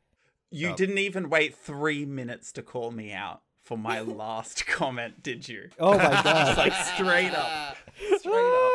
You 0.50 0.70
Oh. 0.70 0.76
didn't 0.76 0.98
even 0.98 1.30
wait 1.30 1.54
three 1.54 2.04
minutes 2.04 2.52
to 2.52 2.62
call 2.62 2.90
me 2.90 3.12
out 3.12 3.40
for 3.62 3.78
my 3.78 4.00
last 4.22 4.66
comment, 4.66 5.22
did 5.22 5.48
you? 5.48 5.70
Oh 5.80 5.96
my 5.96 6.04
Just 6.10 6.24
god. 6.24 6.58
like 6.58 6.72
straight 6.74 7.32
up. 7.34 7.76
Straight 8.18 8.34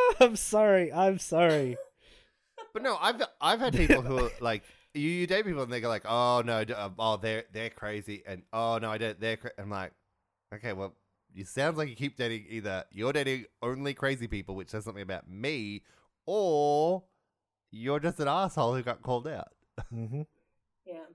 up. 0.10 0.16
I'm 0.22 0.36
sorry. 0.36 0.92
I'm 0.92 1.20
sorry. 1.20 1.78
But 2.74 2.82
no, 2.82 2.98
I've 3.00 3.22
I've 3.40 3.60
had 3.60 3.76
people 3.76 4.02
who 4.02 4.18
are 4.26 4.32
like 4.40 4.64
you, 4.94 5.10
you 5.10 5.28
date 5.28 5.46
people 5.46 5.64
and 5.64 5.72
they 5.72 5.82
go 5.82 5.90
like, 5.90 6.06
oh 6.06 6.42
no, 6.46 6.64
um, 6.76 6.96
oh 7.00 7.18
they're 7.18 7.44
they're 7.52 7.70
crazy, 7.70 8.24
and 8.26 8.44
oh 8.54 8.78
no, 8.82 8.92
I 8.92 8.98
don't. 8.98 9.20
They're 9.20 9.38
cra-. 9.38 9.52
I'm 9.58 9.70
like, 9.70 9.92
okay, 10.54 10.74
well, 10.74 10.96
you 11.34 11.46
sounds 11.46 11.78
like 11.78 11.90
you 11.90 11.96
keep 11.96 12.18
dating 12.18 12.46
either 12.50 12.84
you're 12.92 13.14
dating 13.14 13.46
only 13.62 13.94
crazy 13.94 14.28
people, 14.28 14.56
which 14.56 14.70
says 14.70 14.84
something 14.84 15.04
about 15.04 15.30
me, 15.30 15.84
or 16.26 17.04
you're 17.72 18.00
just 18.00 18.20
an 18.20 18.28
asshole 18.28 18.76
who 18.76 18.84
got 18.84 19.02
called 19.02 19.28
out. 19.28 19.50
hmm 19.90 20.22
Yeah. 20.86 21.06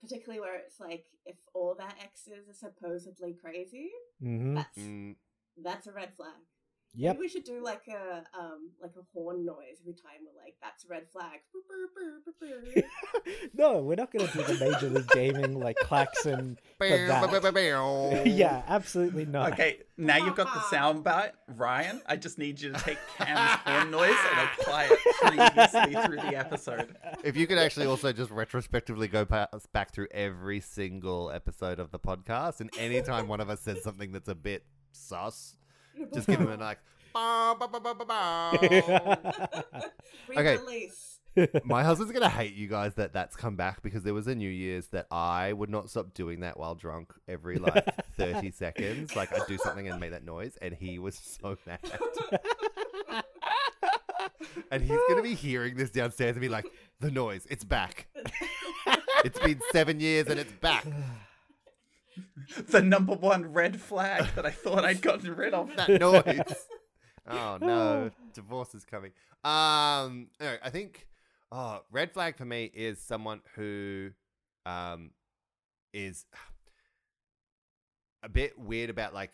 Particularly 0.00 0.40
where 0.40 0.56
it's 0.56 0.78
like 0.78 1.06
if 1.24 1.36
all 1.54 1.74
their 1.74 1.92
exes 2.00 2.48
are 2.48 2.52
supposedly 2.54 3.32
crazy, 3.34 3.90
hmm 4.20 4.54
that's 4.54 4.78
Mm, 4.78 5.16
that's 5.62 5.86
a 5.86 5.92
red 5.92 6.14
flag. 6.14 6.34
Yep. 6.98 7.16
Maybe 7.16 7.20
we 7.24 7.28
should 7.28 7.44
do 7.44 7.62
like 7.62 7.82
a 7.88 8.24
um 8.38 8.70
like 8.80 8.92
a 8.98 9.02
horn 9.12 9.44
noise 9.44 9.76
every 9.82 9.92
time 9.92 10.20
we're 10.24 10.42
like, 10.42 10.54
that's 10.62 10.84
a 10.84 10.88
red 10.88 11.06
flag. 11.08 11.40
No, 13.54 13.78
we're 13.82 13.96
not 13.96 14.12
gonna 14.12 14.30
do 14.32 14.42
the 14.42 14.54
major 14.64 14.88
league 14.88 15.08
gaming 15.08 15.58
like 15.58 15.76
klaxon. 15.82 16.58
For 16.78 16.84
that. 17.08 17.20
yeah, 18.26 18.62
absolutely 18.68 19.26
not. 19.26 19.52
Okay, 19.52 19.78
now 19.96 20.16
you've 20.16 20.36
got 20.36 20.52
the 20.54 20.60
sound 20.70 21.04
bite, 21.04 21.32
Ryan. 21.48 22.00
I 22.06 22.16
just 22.16 22.38
need 22.38 22.60
you 22.60 22.72
to 22.72 22.78
take 22.78 22.98
Cam's 23.18 23.38
horn 23.64 23.90
noise 23.90 24.14
and 24.32 24.48
apply 24.58 24.88
it 24.90 24.98
previously 25.22 26.02
through 26.06 26.30
the 26.30 26.36
episode. 26.36 26.96
If 27.24 27.36
you 27.36 27.46
could 27.46 27.58
actually 27.58 27.86
also 27.86 28.12
just 28.12 28.30
retrospectively 28.30 29.08
go 29.08 29.24
back 29.24 29.92
through 29.92 30.08
every 30.12 30.60
single 30.60 31.30
episode 31.30 31.78
of 31.78 31.90
the 31.90 31.98
podcast, 31.98 32.60
and 32.60 32.70
anytime 32.78 33.26
one 33.28 33.40
of 33.40 33.50
us 33.50 33.60
says 33.60 33.82
something 33.82 34.12
that's 34.12 34.28
a 34.28 34.34
bit 34.34 34.64
sus, 34.92 35.56
just 36.14 36.26
give 36.26 36.40
him 36.40 36.50
a 36.50 36.56
like. 36.56 36.78
Okay. 40.36 40.58
My 41.64 41.84
husband's 41.84 42.12
gonna 42.12 42.28
hate 42.28 42.54
you 42.54 42.66
guys 42.66 42.94
that 42.94 43.12
that's 43.12 43.36
come 43.36 43.56
back 43.56 43.82
because 43.82 44.02
there 44.02 44.14
was 44.14 44.26
a 44.26 44.34
New 44.34 44.48
Year's 44.48 44.86
that 44.88 45.06
I 45.10 45.52
would 45.52 45.70
not 45.70 45.90
stop 45.90 46.14
doing 46.14 46.40
that 46.40 46.58
while 46.58 46.74
drunk 46.74 47.12
every 47.28 47.58
like 47.58 47.84
thirty 48.16 48.50
seconds. 48.50 49.14
Like 49.14 49.32
I'd 49.32 49.46
do 49.46 49.58
something 49.58 49.88
and 49.88 50.00
make 50.00 50.12
that 50.12 50.24
noise, 50.24 50.56
and 50.62 50.74
he 50.74 50.98
was 50.98 51.38
so 51.40 51.56
mad. 51.66 51.80
and 54.70 54.82
he's 54.82 54.98
gonna 55.08 55.22
be 55.22 55.34
hearing 55.34 55.76
this 55.76 55.90
downstairs 55.90 56.32
and 56.32 56.40
be 56.40 56.48
like, 56.48 56.66
"The 57.00 57.10
noise, 57.10 57.46
it's 57.50 57.64
back. 57.64 58.08
It's 59.24 59.38
been 59.38 59.60
seven 59.72 60.00
years 60.00 60.28
and 60.28 60.40
it's 60.40 60.52
back." 60.52 60.86
The 62.68 62.80
number 62.80 63.14
one 63.14 63.52
red 63.52 63.80
flag 63.80 64.26
that 64.36 64.46
I 64.46 64.50
thought 64.50 64.84
I'd 64.84 65.02
gotten 65.02 65.34
rid 65.34 65.52
of. 65.54 65.74
that 65.76 65.88
noise. 65.88 66.66
Oh 67.28 67.58
no, 67.60 68.12
divorce 68.34 68.72
is 68.72 68.84
coming. 68.84 69.10
Um, 69.42 70.28
anyway, 70.38 70.58
I 70.62 70.70
think 70.70 71.08
oh, 71.50 71.80
red 71.90 72.12
flag 72.12 72.36
for 72.36 72.44
me 72.44 72.70
is 72.72 73.00
someone 73.00 73.40
who 73.56 74.10
um 74.64 75.10
is 75.92 76.24
a 78.22 78.28
bit 78.28 78.56
weird 78.56 78.90
about 78.90 79.12
like 79.12 79.32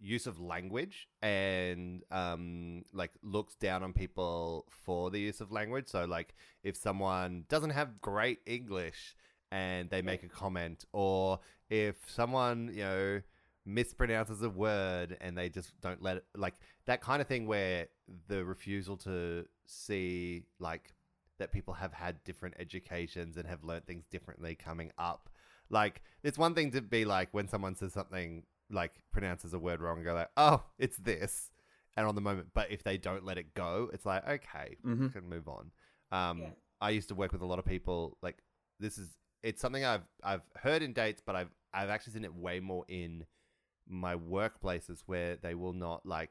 use 0.00 0.26
of 0.26 0.40
language 0.40 1.08
and 1.22 2.02
um 2.10 2.82
like 2.92 3.12
looks 3.22 3.54
down 3.54 3.82
on 3.84 3.92
people 3.92 4.66
for 4.68 5.10
the 5.12 5.20
use 5.20 5.40
of 5.40 5.52
language. 5.52 5.86
So 5.86 6.04
like 6.06 6.34
if 6.64 6.76
someone 6.76 7.44
doesn't 7.48 7.70
have 7.70 8.00
great 8.00 8.40
English 8.44 9.14
and 9.52 9.88
they 9.90 10.02
make 10.02 10.22
a 10.22 10.28
comment 10.28 10.84
or 10.92 11.40
if 11.70 11.96
someone, 12.10 12.70
you 12.72 12.82
know, 12.82 13.20
mispronounces 13.66 14.42
a 14.42 14.50
word 14.50 15.16
and 15.20 15.36
they 15.38 15.48
just 15.48 15.78
don't 15.80 16.02
let 16.02 16.18
it 16.18 16.24
like 16.36 16.54
that 16.86 17.00
kind 17.00 17.22
of 17.22 17.26
thing 17.28 17.46
where 17.46 17.86
the 18.28 18.44
refusal 18.44 18.96
to 18.96 19.46
see 19.66 20.42
like 20.58 20.92
that 21.38 21.50
people 21.50 21.72
have 21.74 21.92
had 21.92 22.22
different 22.24 22.54
educations 22.58 23.36
and 23.38 23.48
have 23.48 23.64
learned 23.64 23.86
things 23.86 24.04
differently 24.10 24.54
coming 24.54 24.92
up 24.98 25.30
like 25.70 26.02
it's 26.22 26.36
one 26.36 26.54
thing 26.54 26.70
to 26.70 26.82
be 26.82 27.06
like 27.06 27.28
when 27.32 27.48
someone 27.48 27.74
says 27.74 27.94
something 27.94 28.42
like 28.70 28.92
pronounces 29.12 29.54
a 29.54 29.58
word 29.58 29.80
wrong 29.80 29.96
and 29.96 30.04
go 30.04 30.12
like 30.12 30.28
oh 30.36 30.62
it's 30.78 30.98
this 30.98 31.50
and 31.96 32.06
on 32.06 32.14
the 32.14 32.20
moment 32.20 32.48
but 32.52 32.70
if 32.70 32.82
they 32.82 32.98
don't 32.98 33.24
let 33.24 33.38
it 33.38 33.54
go 33.54 33.88
it's 33.94 34.04
like 34.04 34.28
okay 34.28 34.76
we 34.84 34.90
Mhm. 34.92 35.12
can 35.12 35.26
move 35.26 35.48
on 35.48 35.70
um 36.12 36.38
Yeah. 36.40 36.50
i 36.82 36.90
used 36.90 37.08
to 37.08 37.14
work 37.14 37.32
with 37.32 37.40
a 37.40 37.46
lot 37.46 37.58
of 37.58 37.64
people 37.64 38.18
like 38.20 38.42
this 38.78 38.98
is 38.98 39.08
it's 39.44 39.60
something 39.60 39.84
i've 39.84 40.02
i've 40.24 40.42
heard 40.56 40.82
in 40.82 40.92
dates 40.92 41.22
but 41.24 41.36
i've 41.36 41.50
i've 41.72 41.90
actually 41.90 42.12
seen 42.14 42.24
it 42.24 42.34
way 42.34 42.58
more 42.58 42.84
in 42.88 43.24
my 43.86 44.16
workplaces 44.16 45.02
where 45.06 45.36
they 45.36 45.54
will 45.54 45.74
not 45.74 46.04
like 46.06 46.30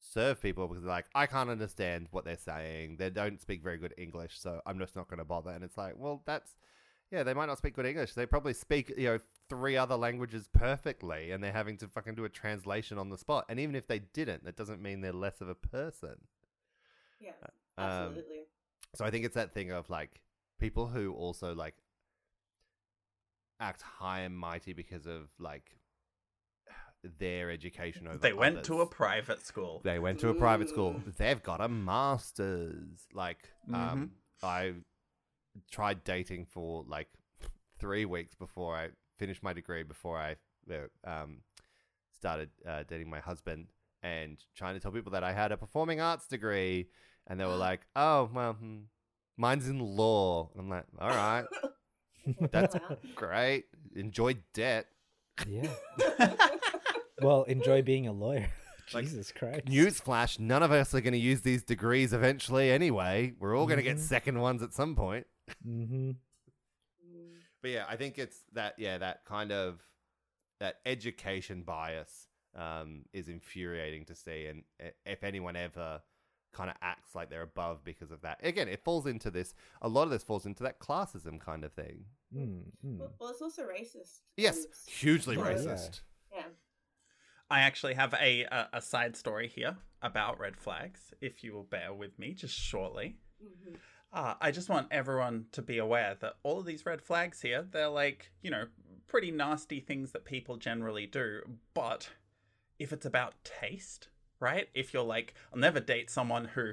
serve 0.00 0.40
people 0.42 0.68
because 0.68 0.82
they're 0.82 0.90
like, 0.92 1.06
I 1.14 1.26
can't 1.26 1.50
understand 1.50 2.08
what 2.10 2.24
they're 2.24 2.36
saying. 2.36 2.96
They 2.98 3.10
don't 3.10 3.40
speak 3.40 3.62
very 3.62 3.78
good 3.78 3.94
English, 3.96 4.38
so 4.38 4.60
I'm 4.66 4.78
just 4.78 4.96
not 4.96 5.08
going 5.08 5.18
to 5.18 5.24
bother. 5.24 5.50
And 5.50 5.64
it's 5.64 5.76
like, 5.76 5.94
well, 5.96 6.22
that's 6.26 6.54
yeah, 7.12 7.22
they 7.22 7.34
might 7.34 7.46
not 7.46 7.58
speak 7.58 7.74
good 7.76 7.86
English. 7.86 8.14
They 8.14 8.26
probably 8.26 8.52
speak 8.52 8.92
you 8.96 9.06
know 9.06 9.18
three 9.48 9.76
other 9.76 9.96
languages 9.96 10.48
perfectly, 10.52 11.30
and 11.30 11.42
they're 11.42 11.52
having 11.52 11.76
to 11.78 11.88
fucking 11.88 12.14
do 12.16 12.24
a 12.24 12.28
translation 12.28 12.98
on 12.98 13.10
the 13.10 13.18
spot. 13.18 13.46
And 13.48 13.60
even 13.60 13.74
if 13.76 13.86
they 13.86 14.00
didn't, 14.00 14.44
that 14.44 14.56
doesn't 14.56 14.82
mean 14.82 15.00
they're 15.00 15.12
less 15.12 15.40
of 15.40 15.48
a 15.48 15.54
person. 15.54 16.16
Yeah, 17.20 17.30
Um, 17.78 17.86
absolutely. 17.86 18.46
so 18.94 19.04
I 19.04 19.10
think 19.10 19.24
it's 19.24 19.34
that 19.36 19.54
thing 19.54 19.70
of 19.70 19.88
like 19.88 20.20
people 20.58 20.88
who 20.88 21.12
also 21.14 21.54
like 21.54 21.74
act 23.60 23.82
high 23.82 24.20
and 24.20 24.36
mighty 24.36 24.72
because 24.72 25.06
of 25.06 25.28
like 25.38 25.76
their 27.18 27.50
education 27.50 28.08
over 28.08 28.18
They 28.18 28.32
went 28.32 28.64
to 28.64 28.80
a 28.80 28.86
private 28.86 29.44
school. 29.46 29.80
they 29.84 29.98
went 29.98 30.18
to 30.20 30.28
a 30.30 30.34
private 30.34 30.68
school. 30.68 31.00
They've 31.16 31.42
got 31.42 31.60
a 31.60 31.68
master's. 31.68 33.06
Like 33.12 33.38
um 33.72 34.10
Mhm. 34.42 34.46
i 34.46 34.74
tried 35.70 36.04
dating 36.04 36.44
for 36.46 36.84
like 36.86 37.08
three 37.78 38.04
weeks 38.04 38.34
before 38.34 38.76
i 38.76 38.90
finished 39.18 39.42
my 39.42 39.54
degree 39.54 39.82
before 39.82 40.18
i 40.18 40.36
uh, 40.70 40.88
um 41.10 41.38
started 42.12 42.50
uh, 42.68 42.82
dating 42.86 43.08
my 43.08 43.20
husband 43.20 43.68
and 44.02 44.44
trying 44.54 44.74
to 44.74 44.80
tell 44.80 44.90
people 44.92 45.12
that 45.12 45.24
i 45.24 45.32
had 45.32 45.52
a 45.52 45.56
performing 45.56 46.00
arts 46.00 46.26
degree. 46.26 46.88
And 47.28 47.40
they 47.40 47.44
were 47.44 47.56
like 47.70 47.86
oh 47.96 48.28
well 48.32 48.54
hmm, 48.54 48.80
mine's 49.36 49.68
in 49.68 49.78
law. 49.78 50.50
I'm 50.58 50.68
like 50.68 50.84
all 50.98 51.08
right 51.08 51.44
that's 52.50 52.74
Wow. 52.74 52.96
great 53.14 53.64
enjoy 53.94 54.36
debt 54.54 54.86
yeah. 55.46 55.68
Well, 57.22 57.42
enjoy 57.44 57.82
being 57.82 58.06
a 58.06 58.12
lawyer. 58.12 58.48
Like, 58.94 59.04
Jesus 59.04 59.32
Christ. 59.32 59.64
Newsflash, 59.66 60.38
none 60.38 60.62
of 60.62 60.70
us 60.70 60.94
are 60.94 61.00
going 61.00 61.12
to 61.12 61.18
use 61.18 61.40
these 61.40 61.64
degrees 61.64 62.12
eventually 62.12 62.70
anyway. 62.70 63.32
We're 63.40 63.56
all 63.58 63.66
going 63.66 63.78
to 63.78 63.82
get 63.82 63.96
Mhm. 63.96 64.00
second 64.00 64.38
ones 64.40 64.62
at 64.62 64.72
some 64.72 64.94
point. 64.94 65.26
Mm. 65.66 66.14
But 67.62 67.70
yeah, 67.72 67.84
I 67.88 67.96
think 67.96 68.16
it's 68.16 68.38
that, 68.52 68.74
yeah, 68.78 68.98
that 68.98 69.24
kind 69.24 69.50
of, 69.50 69.80
that 70.60 70.76
education 70.86 71.62
bias 71.62 72.28
um, 72.54 73.06
is 73.12 73.26
infuriating 73.28 74.04
to 74.04 74.14
see. 74.14 74.46
And 74.46 74.62
if 75.04 75.24
anyone 75.24 75.56
ever 75.56 76.00
kind 76.56 76.70
of 76.70 76.76
acts 76.80 77.14
like 77.14 77.28
they're 77.30 77.42
above 77.42 77.84
because 77.84 78.10
of 78.10 78.22
that, 78.22 78.38
again, 78.42 78.68
it 78.68 78.82
falls 78.82 79.06
into 79.06 79.30
this, 79.30 79.54
a 79.82 79.88
lot 79.88 80.04
of 80.04 80.10
this 80.10 80.22
falls 80.22 80.46
into 80.46 80.62
that 80.62 80.80
classism 80.80 81.38
kind 81.38 81.64
of 81.64 81.72
thing. 81.72 82.04
Mm, 82.34 82.62
mm. 82.84 82.98
Well, 82.98 83.12
well, 83.20 83.30
it's 83.30 83.42
also 83.42 83.62
racist. 83.62 84.20
Yes, 84.36 84.56
and- 84.64 84.74
hugely 84.86 85.36
Oh, 85.36 85.44
yeah. 85.44 85.52
racist. 85.54 86.00
yeah. 86.32 86.44
I 87.48 87.60
actually 87.60 87.94
have 87.94 88.12
a, 88.14 88.42
a 88.44 88.68
a 88.74 88.82
side 88.82 89.14
story 89.16 89.46
here 89.48 89.76
about 90.02 90.40
red 90.40 90.56
flags. 90.56 91.14
If 91.20 91.44
you 91.44 91.52
will 91.52 91.62
bear 91.62 91.92
with 91.94 92.18
me, 92.18 92.32
just 92.34 92.54
shortly. 92.58 93.18
Mhm. 93.40 93.76
Uh, 94.12 94.34
I 94.40 94.50
just 94.50 94.68
want 94.68 94.88
everyone 94.90 95.46
to 95.52 95.62
be 95.62 95.78
aware 95.78 96.16
that 96.20 96.34
all 96.42 96.58
of 96.58 96.66
these 96.66 96.84
red 96.86 97.02
flags 97.02 97.40
here, 97.42 97.62
they're 97.70 97.88
like, 97.88 98.32
you 98.42 98.50
know, 98.50 98.64
pretty 99.06 99.30
nasty 99.30 99.78
things 99.78 100.10
that 100.12 100.24
people 100.24 100.56
generally 100.56 101.06
do. 101.06 101.42
But 101.74 102.10
if 102.78 102.92
it's 102.92 103.06
about 103.06 103.34
taste, 103.44 104.08
right? 104.40 104.68
If 104.74 104.92
you're 104.92 105.02
like, 105.02 105.34
I'll 105.52 105.58
never 105.60 105.80
date 105.80 106.10
someone 106.10 106.46
who 106.46 106.72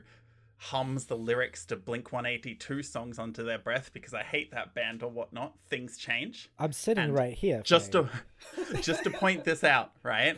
hums 0.57 1.05
the 1.05 1.17
lyrics 1.17 1.65
to 1.65 1.75
Blink 1.75 2.11
182 2.11 2.83
songs 2.83 3.19
onto 3.19 3.43
their 3.43 3.57
breath 3.57 3.91
because 3.93 4.13
I 4.13 4.23
hate 4.23 4.51
that 4.51 4.73
band 4.73 5.03
or 5.03 5.09
whatnot, 5.09 5.53
things 5.67 5.97
change. 5.97 6.49
I'm 6.57 6.71
sitting 6.71 7.05
And 7.05 7.13
right 7.13 7.33
here. 7.33 7.61
Just 7.63 7.91
to 7.93 8.09
just 8.81 9.03
to 9.03 9.09
point 9.09 9.43
this 9.43 9.63
out, 9.63 9.91
right? 10.03 10.37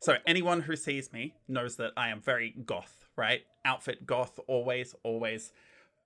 So 0.00 0.16
anyone 0.26 0.62
who 0.62 0.74
sees 0.74 1.12
me 1.12 1.34
knows 1.46 1.76
that 1.76 1.92
I 1.96 2.08
am 2.08 2.20
very 2.20 2.54
goth, 2.66 3.06
right? 3.16 3.42
Outfit 3.64 4.04
goth, 4.04 4.38
always, 4.48 4.94
always. 5.04 5.52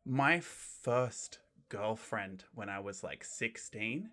My 0.04 0.40
first 0.40 1.38
girlfriend 1.68 2.44
when 2.54 2.68
I 2.68 2.78
was 2.78 3.02
like 3.02 3.24
16 3.24 4.10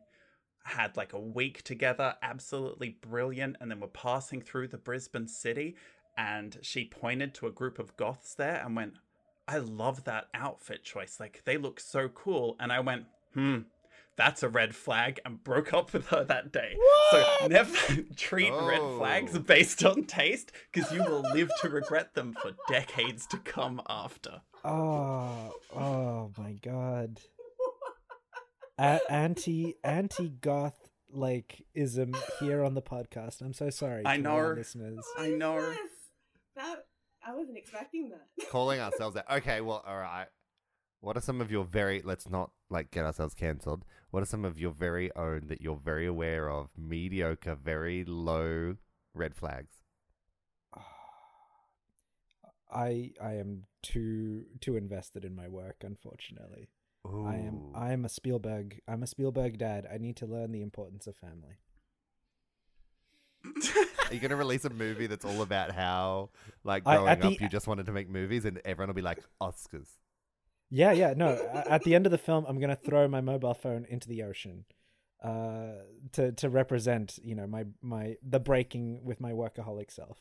had 0.64 0.96
like 0.96 1.14
a 1.14 1.20
week 1.20 1.64
together, 1.64 2.16
absolutely 2.22 2.98
brilliant, 3.02 3.58
and 3.60 3.70
then 3.70 3.80
we're 3.80 3.88
passing 3.88 4.42
through 4.42 4.70
the 4.70 4.78
Brisbane 4.78 5.28
city, 5.28 5.76
and 6.18 6.58
she 6.62 6.86
pointed 6.86 7.34
to 7.36 7.48
a 7.48 7.52
group 7.52 7.80
of 7.80 7.96
goths 7.98 8.36
there 8.36 8.62
and 8.64 8.76
went, 8.76 8.94
I 9.48 9.58
love 9.58 10.04
that 10.06 10.26
outfit 10.34 10.84
choice. 10.84 11.20
Like, 11.20 11.42
they 11.46 11.58
look 11.58 11.80
so 11.80 12.08
cool. 12.10 12.56
And 12.60 12.72
I 12.72 12.80
went, 12.80 13.06
hmm, 13.34 13.60
that's 14.16 14.44
a 14.44 14.48
red 14.50 14.76
flag, 14.76 15.20
and 15.26 15.44
broke 15.44 15.74
up 15.74 15.92
with 15.92 16.08
her 16.10 16.24
that 16.24 16.52
day. 16.54 16.78
So 17.12 17.48
never 17.48 17.76
treat 18.16 18.52
red 18.54 18.80
flags 18.98 19.36
Oh. 19.36 19.40
based 19.40 19.84
on 19.84 20.04
taste, 20.06 20.52
because 20.72 20.92
you 20.92 21.04
will 21.04 21.22
live 21.34 21.50
to 21.62 21.70
regret 21.70 22.14
them 22.14 22.36
for 22.42 22.52
decades 22.70 23.26
to 23.28 23.38
come 23.38 23.82
after. 23.90 24.42
Oh, 24.64 25.54
oh 25.76 26.32
my 26.38 26.54
god. 26.62 27.20
A- 28.78 29.02
anti 29.10 29.76
anti 29.84 30.30
goth 30.30 30.90
like 31.12 31.66
ism 31.76 32.14
here 32.40 32.64
on 32.64 32.74
the 32.74 32.82
podcast. 32.82 33.42
I'm 33.42 33.54
so 33.54 33.70
sorry. 33.70 34.04
I 34.06 34.18
to 34.18 34.22
know. 34.24 34.54
listeners. 34.56 35.04
I 35.18 35.30
know. 35.30 35.74
Yes. 37.24 37.28
That 37.28 37.32
I 37.32 37.36
wasn't 37.36 37.58
expecting 37.58 38.10
that. 38.10 38.28
Calling 38.50 38.80
ourselves 38.80 39.16
that. 39.16 39.32
Okay, 39.32 39.62
well, 39.62 39.84
all 39.86 39.98
right. 39.98 40.28
What 41.02 41.18
are 41.18 41.22
some 41.22 41.42
of 41.42 41.52
your 41.52 41.66
very, 41.66 42.02
let's 42.04 42.30
not 42.30 42.52
like 42.70 42.92
get 42.92 43.06
ourselves 43.06 43.34
cancelled. 43.34 43.84
What 44.12 44.24
are 44.24 44.28
some 44.28 44.46
of 44.46 44.60
your 44.60 44.72
very 44.72 45.14
own 45.16 45.48
that 45.48 45.62
you're 45.62 45.80
very 45.84 46.06
aware 46.06 46.50
of, 46.50 46.70
mediocre, 46.78 47.56
very 47.56 48.06
low 48.06 48.78
red 49.14 49.36
flags? 49.36 49.76
I 52.72 53.12
I 53.22 53.34
am 53.34 53.66
too 53.82 54.46
too 54.62 54.76
invested 54.78 55.26
in 55.26 55.36
my 55.36 55.48
work, 55.48 55.84
unfortunately. 55.84 56.70
I 57.06 57.36
am 57.36 57.72
I 57.76 57.92
am 57.92 58.06
a 58.06 58.10
Spielberg 58.10 58.80
I'm 58.88 59.04
a 59.04 59.08
Spielberg 59.08 59.58
dad. 59.58 59.86
I 59.92 59.98
need 59.98 60.16
to 60.18 60.26
learn 60.26 60.52
the 60.52 60.62
importance 60.62 61.06
of 61.06 61.16
family. 61.18 61.58
Are 64.10 64.14
you 64.14 64.20
going 64.20 64.30
to 64.30 64.36
release 64.36 64.66
a 64.66 64.70
movie 64.70 65.08
that's 65.08 65.26
all 65.26 65.42
about 65.42 65.72
how, 65.72 66.30
like, 66.64 66.84
I- 66.86 66.96
growing 66.96 67.10
at 67.10 67.24
up, 67.24 67.34
the- 67.38 67.44
you 67.44 67.50
just 67.50 67.68
wanted 67.68 67.86
to 67.88 67.92
make 67.92 68.10
movies 68.10 68.46
and 68.46 68.62
everyone 68.66 68.88
will 68.90 68.96
be 68.96 69.02
like, 69.02 69.20
Oscars? 69.42 69.88
Yeah, 70.70 70.92
yeah, 70.92 71.14
no. 71.16 71.28
a- 71.54 71.72
At 71.72 71.84
the 71.84 71.94
end 71.96 72.06
of 72.06 72.12
the 72.12 72.18
film, 72.18 72.46
I'm 72.48 72.60
gonna 72.60 72.76
throw 72.76 73.08
my 73.08 73.22
mobile 73.22 73.54
phone 73.54 73.86
into 73.90 74.08
the 74.08 74.24
ocean, 74.24 74.66
uh, 75.24 75.74
to 76.14 76.32
to 76.32 76.50
represent, 76.50 77.20
you 77.22 77.36
know, 77.36 77.46
my 77.48 77.66
my 77.82 78.18
the 78.28 78.40
breaking 78.40 79.04
with 79.04 79.22
my 79.22 79.32
workaholic 79.34 79.92
self. 79.92 80.18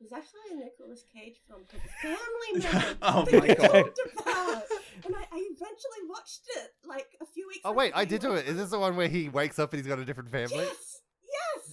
There's 0.00 0.12
actually 0.12 0.40
a 0.52 0.54
Nicolas 0.56 1.04
Cage 1.14 1.36
film 1.46 1.60
called 1.70 1.82
Family 2.02 2.72
Man. 2.72 2.96
Oh 3.02 3.24
that 3.26 3.32
my 3.34 3.40
we 3.48 3.54
God. 3.54 3.68
talked 3.68 4.00
about. 4.18 4.62
And 5.04 5.14
I, 5.14 5.20
I 5.30 5.46
eventually 5.50 6.08
watched 6.08 6.40
it 6.56 6.70
like 6.86 7.16
a 7.22 7.26
few 7.26 7.46
weeks. 7.46 7.60
Oh, 7.64 7.72
wait, 7.72 7.92
I 7.94 8.04
did 8.06 8.20
do 8.22 8.32
it. 8.34 8.46
Is 8.48 8.56
this 8.56 8.70
the 8.70 8.78
one 8.78 8.96
where 8.96 9.08
he 9.08 9.28
wakes 9.28 9.58
up 9.58 9.72
and 9.72 9.78
he's 9.80 9.86
got 9.86 9.98
a 9.98 10.04
different 10.04 10.30
family? 10.30 10.56
Yes, 10.64 11.02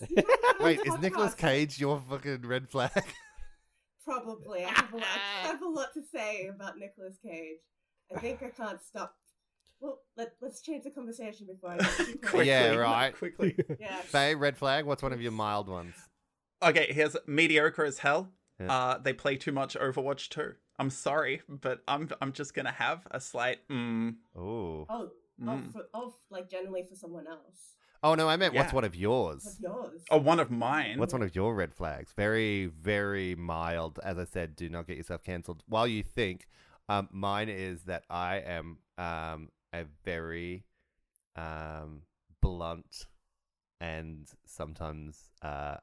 Wait, 0.59 0.79
is 0.85 0.97
Nicolas 0.99 1.33
podcast. 1.33 1.37
Cage 1.37 1.79
your 1.79 2.01
fucking 2.09 2.41
red 2.43 2.69
flag? 2.69 2.91
Probably. 4.05 4.63
I 4.63 4.69
have, 4.69 4.93
a 4.93 4.97
lot, 4.97 5.05
I 5.43 5.47
have 5.47 5.61
a 5.61 5.67
lot 5.67 5.93
to 5.93 6.01
say 6.13 6.47
about 6.53 6.77
Nicolas 6.77 7.17
Cage. 7.21 7.57
I 8.15 8.19
think 8.19 8.41
I 8.41 8.49
can't 8.49 8.81
stop. 8.81 9.15
Well, 9.81 9.99
let, 10.15 10.31
let's 10.41 10.61
change 10.61 10.85
the 10.85 10.91
conversation 10.91 11.45
before 11.45 11.71
I 11.71 11.77
get 11.77 11.97
too 11.97 12.17
Quickly. 12.21 12.47
Yeah, 12.47 12.75
right. 12.75 13.15
Quickly. 13.15 13.57
Yeah. 13.79 13.97
Fae, 13.97 14.33
red 14.33 14.57
flag? 14.57 14.85
What's 14.85 15.03
one 15.03 15.13
of 15.13 15.21
your 15.21 15.33
mild 15.33 15.67
ones? 15.69 15.93
Okay, 16.63 16.87
here's 16.91 17.15
mediocre 17.27 17.83
as 17.83 17.99
hell. 17.99 18.29
Yeah. 18.59 18.71
Uh, 18.73 18.97
they 18.97 19.13
play 19.13 19.35
too 19.35 19.51
much 19.51 19.75
Overwatch 19.75 20.29
2. 20.29 20.53
I'm 20.79 20.89
sorry, 20.89 21.41
but 21.49 21.81
I'm 21.87 22.09
I'm 22.21 22.33
just 22.33 22.53
gonna 22.53 22.71
have 22.71 23.01
a 23.09 23.19
slight 23.19 23.67
mm. 23.67 24.13
Ooh. 24.37 24.85
Oh, 24.87 24.87
oh, 24.89 25.09
Mm. 25.41 25.71
for, 25.71 25.83
oh, 25.93 26.15
like 26.31 26.49
generally 26.49 26.83
for 26.87 26.95
someone 26.95 27.27
else. 27.27 27.75
Oh, 28.03 28.15
no, 28.15 28.29
I 28.29 28.37
meant 28.37 28.53
what's 28.53 28.73
one 28.73 28.83
of 28.83 28.95
yours? 28.95 29.43
What's 29.43 29.59
yours? 29.59 30.01
Oh, 30.09 30.17
one 30.17 30.39
of 30.39 30.51
mine. 30.51 30.97
What's 30.97 31.13
one 31.13 31.21
of 31.21 31.35
your 31.35 31.53
red 31.55 31.73
flags? 31.73 32.13
Very, 32.15 32.67
very 32.67 33.35
mild. 33.35 33.99
As 34.03 34.17
I 34.17 34.25
said, 34.25 34.55
do 34.55 34.69
not 34.69 34.87
get 34.87 34.97
yourself 34.97 35.23
cancelled. 35.23 35.63
While 35.67 35.87
you 35.87 36.03
think, 36.03 36.47
um, 36.89 37.09
mine 37.11 37.49
is 37.49 37.83
that 37.83 38.03
I 38.09 38.37
am 38.37 38.77
um, 38.97 39.49
a 39.73 39.83
very 40.05 40.63
um, 41.36 42.01
blunt 42.41 43.05
and 43.81 44.27
sometimes 44.45 45.29
uh, 45.41 45.77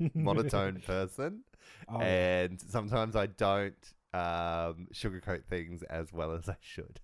monotone 0.14 0.80
person. 0.86 1.42
Oh, 1.88 2.00
And 2.00 2.60
sometimes 2.60 3.16
I 3.16 3.26
don't 3.26 3.92
um, 4.12 4.88
sugarcoat 4.92 5.44
things 5.44 5.82
as 5.84 6.12
well 6.12 6.32
as 6.32 6.48
I 6.48 6.56
should. 6.60 7.00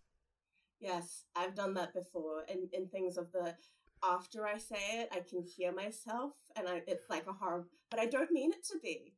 Yes, 0.81 1.25
I've 1.37 1.55
done 1.55 1.75
that 1.75 1.93
before. 1.95 2.43
In 2.49 2.69
in 2.73 2.89
things 2.89 3.17
of 3.17 3.31
the 3.33 3.57
after 4.05 4.47
I 4.47 4.59
say 4.59 5.01
it, 5.01 5.09
I 5.13 5.21
can 5.29 5.43
hear 5.43 5.73
myself, 5.73 6.33
and 6.57 6.69
I 6.69 6.83
it's 6.87 7.09
like 7.11 7.27
a 7.27 7.33
horror. 7.33 7.67
But 7.91 8.01
I 8.01 8.07
don't 8.07 8.31
mean 8.33 8.53
it 8.53 8.65
to 8.73 8.79
be. 8.83 9.15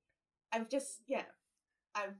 I've 0.52 0.68
just 0.68 1.00
yeah, 1.06 1.24
I've 1.94 2.14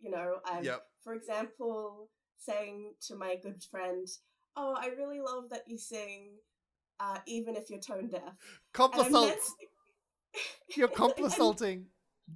you 0.00 0.10
know 0.10 0.36
I've 0.44 0.64
Yep. 0.64 0.82
for 1.02 1.14
example 1.14 2.10
saying 2.38 2.94
to 3.08 3.16
my 3.16 3.36
good 3.42 3.62
friend, 3.70 4.06
"Oh, 4.56 4.74
I 4.78 4.88
really 4.88 5.20
love 5.20 5.50
that 5.50 5.62
you 5.66 5.78
sing, 5.78 6.36
uh, 7.00 7.18
even 7.26 7.56
if 7.56 7.70
you're 7.70 7.80
tone 7.80 8.08
deaf." 8.08 8.22
And 8.22 8.92
I 8.94 9.08
meant, 9.08 9.12
Complisalt! 9.12 9.36
You're 10.76 10.88
complisalting! 10.88 11.86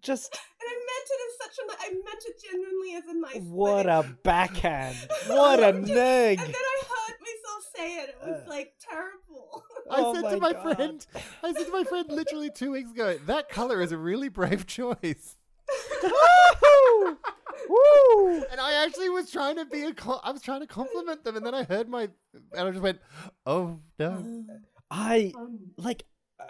just 0.00 0.32
and 0.32 0.68
I 0.70 0.72
meant 0.72 1.08
it 1.10 1.20
as 1.26 1.34
such 1.44 1.58
a. 1.58 1.66
ni- 1.66 1.80
I 1.80 1.88
meant 2.04 2.24
it 2.24 2.36
genuinely 2.48 2.94
as 2.94 3.04
a 3.08 3.14
nice. 3.20 3.50
what 3.50 3.86
thing. 3.86 4.12
a 4.12 4.16
backhand! 4.24 4.96
What 5.26 5.58
a 5.60 5.72
Just- 5.72 5.92
nig! 5.92 6.38
And 6.38 6.48
then 6.48 6.54
I 6.54 6.78
heard 6.88 7.16
myself 7.20 7.62
say 7.76 7.94
it. 8.02 8.08
It 8.10 8.16
was 8.26 8.42
Uh. 8.46 8.48
like 8.48 8.72
terrible. 8.88 9.29
I 9.90 10.00
Oh 10.02 10.12
said 10.14 10.22
my 10.22 10.30
to 10.30 10.36
my 10.38 10.52
God. 10.52 10.62
friend, 10.76 11.06
I 11.42 11.52
said 11.52 11.66
to 11.66 11.72
my 11.72 11.84
friend 11.84 12.10
literally 12.10 12.50
two 12.50 12.72
weeks 12.72 12.90
ago, 12.92 13.18
that 13.26 13.48
color 13.48 13.80
is 13.82 13.92
a 13.92 13.98
really 13.98 14.28
brave 14.28 14.66
choice. 14.66 15.36
Woo! 16.02 17.18
Woo! 17.68 18.44
And 18.50 18.60
I 18.60 18.84
actually 18.84 19.08
was 19.10 19.30
trying 19.30 19.56
to 19.56 19.64
be 19.64 19.82
a, 19.84 19.92
co- 19.94 20.20
I 20.22 20.32
was 20.32 20.42
trying 20.42 20.60
to 20.60 20.66
compliment 20.66 21.24
them, 21.24 21.36
and 21.36 21.44
then 21.46 21.54
I 21.54 21.64
heard 21.64 21.88
my, 21.88 22.02
and 22.34 22.68
I 22.68 22.70
just 22.70 22.82
went, 22.82 23.00
oh 23.46 23.80
no. 23.98 24.26
I 24.90 25.32
Um, 25.36 25.58
like 25.76 26.04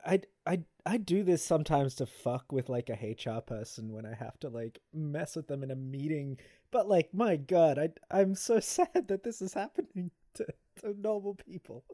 I 0.07 0.21
I 0.47 0.61
I 0.87 0.97
do 0.97 1.23
this 1.23 1.45
sometimes 1.45 1.95
to 1.97 2.07
fuck 2.07 2.53
with 2.53 2.69
like 2.69 2.89
a 2.91 2.95
HR 2.95 3.41
person 3.41 3.93
when 3.93 4.07
I 4.07 4.15
have 4.15 4.39
to 4.41 4.49
like 4.49 4.81
mess 4.95 5.37
with 5.37 5.47
them 5.49 5.63
in 5.63 5.71
a 5.71 5.77
meeting. 5.77 6.39
But 6.71 6.89
like 6.89 7.13
my 7.13 7.37
god, 7.37 7.79
I 7.79 7.91
I'm 8.11 8.35
so 8.35 8.61
sad 8.61 9.09
that 9.09 9.25
this 9.25 9.43
is 9.43 9.53
happening 9.55 10.11
to, 10.35 10.47
to 10.81 10.95
normal 11.01 11.35
people. 11.35 11.85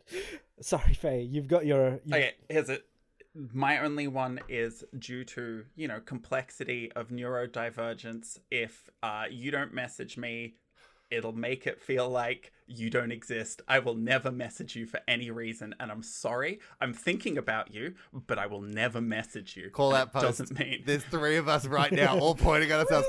Sorry, 0.60 0.94
Fae, 0.94 1.16
you've 1.28 1.48
got 1.48 1.66
your 1.66 2.00
you- 2.04 2.14
Okay, 2.14 2.34
here's 2.48 2.68
it. 2.68 2.86
My 3.52 3.80
only 3.80 4.08
one 4.08 4.40
is 4.48 4.82
due 4.98 5.22
to, 5.24 5.64
you 5.74 5.88
know, 5.88 6.00
complexity 6.00 6.90
of 6.92 7.08
neurodivergence. 7.08 8.38
If 8.50 8.88
uh, 9.02 9.24
you 9.30 9.50
don't 9.50 9.74
message 9.74 10.16
me, 10.16 10.54
it'll 11.10 11.32
make 11.32 11.66
it 11.66 11.80
feel 11.80 12.08
like 12.08 12.52
you 12.66 12.90
don't 12.90 13.12
exist. 13.12 13.62
I 13.68 13.78
will 13.78 13.94
never 13.94 14.32
message 14.32 14.74
you 14.74 14.86
for 14.86 15.00
any 15.06 15.30
reason, 15.30 15.74
and 15.78 15.90
I'm 15.92 16.02
sorry. 16.02 16.58
I'm 16.80 16.92
thinking 16.92 17.38
about 17.38 17.72
you, 17.72 17.94
but 18.26 18.38
I 18.38 18.46
will 18.46 18.60
never 18.62 19.00
message 19.00 19.56
you. 19.56 19.70
Call 19.70 19.94
And 19.94 20.02
out 20.02 20.12
post. 20.12 20.38
Doesn't 20.38 20.58
mean 20.58 20.82
There's 20.84 21.04
three 21.04 21.36
of 21.36 21.48
us 21.48 21.66
right 21.66 21.92
now, 21.92 22.18
all 22.18 22.34
pointing 22.48 22.70
at 22.72 22.80
ourselves. 22.80 23.06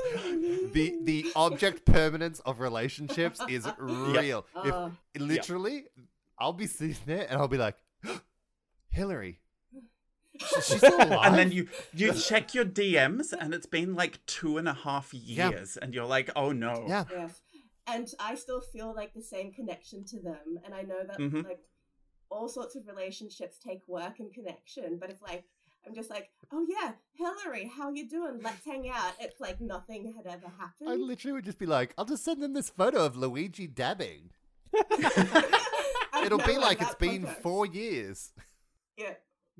The 0.72 0.96
the 1.02 1.26
object 1.34 1.84
permanence 1.86 2.40
of 2.40 2.60
relationships 2.60 3.40
is 3.48 3.66
real. 3.78 4.46
Uh. 4.54 4.90
if 5.14 5.20
literally, 5.22 5.86
I'll 6.38 6.52
be 6.52 6.66
sitting 6.66 6.96
there 7.06 7.26
and 7.28 7.38
I'll 7.40 7.48
be 7.48 7.58
like, 7.58 7.74
Hillary, 8.90 9.40
she's 10.38 10.76
still 10.76 10.96
alive. 10.96 11.18
and 11.24 11.34
then 11.36 11.52
you 11.52 11.68
you 11.92 12.12
check 12.14 12.54
your 12.54 12.64
DMs, 12.64 13.32
and 13.38 13.52
it's 13.54 13.66
been 13.66 13.94
like 13.94 14.24
two 14.26 14.56
and 14.58 14.68
a 14.68 14.74
half 14.74 15.12
Yeah. 15.12 15.50
years, 15.50 15.76
and 15.76 15.92
you're 15.94 16.06
like, 16.06 16.30
oh 16.36 16.52
no. 16.52 16.84
yeah, 16.88 17.04
yes. 17.10 17.40
And 17.88 18.08
I 18.20 18.34
still 18.34 18.60
feel 18.60 18.94
like 18.94 19.14
the 19.14 19.22
same 19.22 19.52
connection 19.52 20.04
to 20.06 20.20
them. 20.20 20.60
And 20.64 20.74
I 20.74 20.82
know 20.82 21.02
that 21.04 21.18
Mhm. 21.18 21.44
like 21.44 21.64
all 22.30 22.48
sorts 22.48 22.76
of 22.76 22.86
relationships 22.86 23.58
take 23.58 23.86
work 23.88 24.18
and 24.20 24.32
connection. 24.32 24.98
But 24.98 25.10
if 25.10 25.22
like 25.22 25.44
I'm 25.86 25.94
just 25.94 26.10
like, 26.10 26.30
oh 26.52 26.66
yeah, 26.68 26.92
Hillary, 27.14 27.66
how 27.74 27.90
you 27.90 28.06
doing? 28.06 28.40
Let's 28.42 28.64
hang 28.64 28.90
out. 28.90 29.14
It's 29.20 29.40
like 29.40 29.60
nothing 29.60 30.12
had 30.14 30.26
ever 30.26 30.48
happened. 30.48 30.90
I 30.90 30.94
literally 30.96 31.32
would 31.32 31.44
just 31.44 31.58
be 31.58 31.66
like, 31.66 31.94
I'll 31.96 32.04
just 32.04 32.24
send 32.24 32.42
them 32.42 32.52
this 32.52 32.68
photo 32.68 33.06
of 33.06 33.16
Luigi 33.16 33.66
dabbing. 33.66 34.30
It'll 36.22 36.38
be 36.38 36.58
like 36.58 36.82
it's 36.82 36.94
been 36.96 37.26
four 37.42 37.64
years. 37.64 38.32
Yeah, 38.96 39.14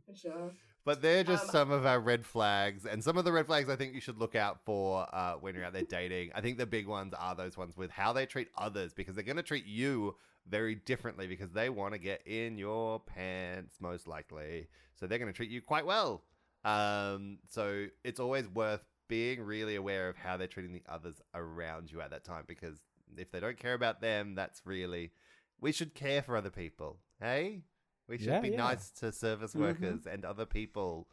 for 0.04 0.14
sure. 0.14 0.52
But 0.88 1.02
they're 1.02 1.22
just 1.22 1.44
Um, 1.44 1.50
some 1.50 1.70
of 1.70 1.84
our 1.84 2.00
red 2.00 2.24
flags, 2.24 2.86
and 2.86 3.04
some 3.04 3.18
of 3.18 3.26
the 3.26 3.30
red 3.30 3.44
flags 3.44 3.68
I 3.68 3.76
think 3.76 3.92
you 3.92 4.00
should 4.00 4.16
look 4.16 4.34
out 4.34 4.64
for 4.64 5.06
uh, 5.12 5.34
when 5.34 5.54
you're 5.54 5.66
out 5.66 5.74
there 5.74 5.82
dating. 5.82 6.30
I 6.34 6.40
think 6.40 6.56
the 6.56 6.64
big 6.64 6.86
ones 6.86 7.12
are 7.12 7.34
those 7.34 7.58
ones 7.58 7.76
with 7.76 7.90
how 7.90 8.14
they 8.14 8.24
treat 8.24 8.48
others, 8.56 8.94
because 8.94 9.14
they're 9.14 9.22
going 9.22 9.36
to 9.36 9.42
treat 9.42 9.66
you 9.66 10.16
very 10.48 10.76
differently 10.76 11.26
because 11.26 11.50
they 11.50 11.68
want 11.68 11.92
to 11.92 11.98
get 11.98 12.26
in 12.26 12.56
your 12.56 13.00
pants, 13.00 13.74
most 13.80 14.06
likely. 14.06 14.68
So 14.94 15.06
they're 15.06 15.18
going 15.18 15.30
to 15.30 15.36
treat 15.36 15.50
you 15.50 15.60
quite 15.60 15.84
well. 15.84 16.24
Um, 16.64 17.40
so 17.50 17.88
it's 18.02 18.18
always 18.18 18.48
worth 18.48 18.80
being 19.08 19.42
really 19.42 19.76
aware 19.76 20.08
of 20.08 20.16
how 20.16 20.38
they're 20.38 20.46
treating 20.46 20.72
the 20.72 20.84
others 20.88 21.20
around 21.34 21.92
you 21.92 22.00
at 22.00 22.12
that 22.12 22.24
time, 22.24 22.44
because 22.48 22.78
if 23.14 23.30
they 23.30 23.40
don't 23.40 23.58
care 23.58 23.74
about 23.74 24.00
them, 24.00 24.34
that's 24.34 24.62
really 24.64 25.12
we 25.60 25.70
should 25.70 25.94
care 25.94 26.22
for 26.22 26.34
other 26.34 26.48
people. 26.48 26.96
Hey, 27.20 27.64
we 28.08 28.18
should 28.18 28.26
Yeah, 28.28 28.40
be 28.40 28.48
yeah. 28.50 28.56
nice 28.56 28.90
to 29.00 29.12
service 29.12 29.54
Mhm. 29.54 29.60
workers 29.60 30.06
and 30.06 30.24
other 30.24 30.46
people. 30.46 31.06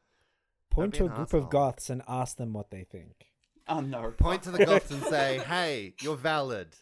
Point 0.71 0.93
to 0.95 1.05
a 1.05 1.09
group 1.09 1.27
asshole. 1.27 1.41
of 1.41 1.49
goths 1.49 1.89
and 1.89 2.01
ask 2.07 2.37
them 2.37 2.53
what 2.53 2.69
they 2.71 2.83
think. 2.83 3.27
Oh 3.67 3.79
no. 3.81 4.11
Point 4.11 4.43
to 4.43 4.51
the 4.51 4.65
goths 4.65 4.91
and 4.91 5.03
say, 5.03 5.39
"Hey, 5.39 5.93
you're 6.01 6.15
valid." 6.17 6.75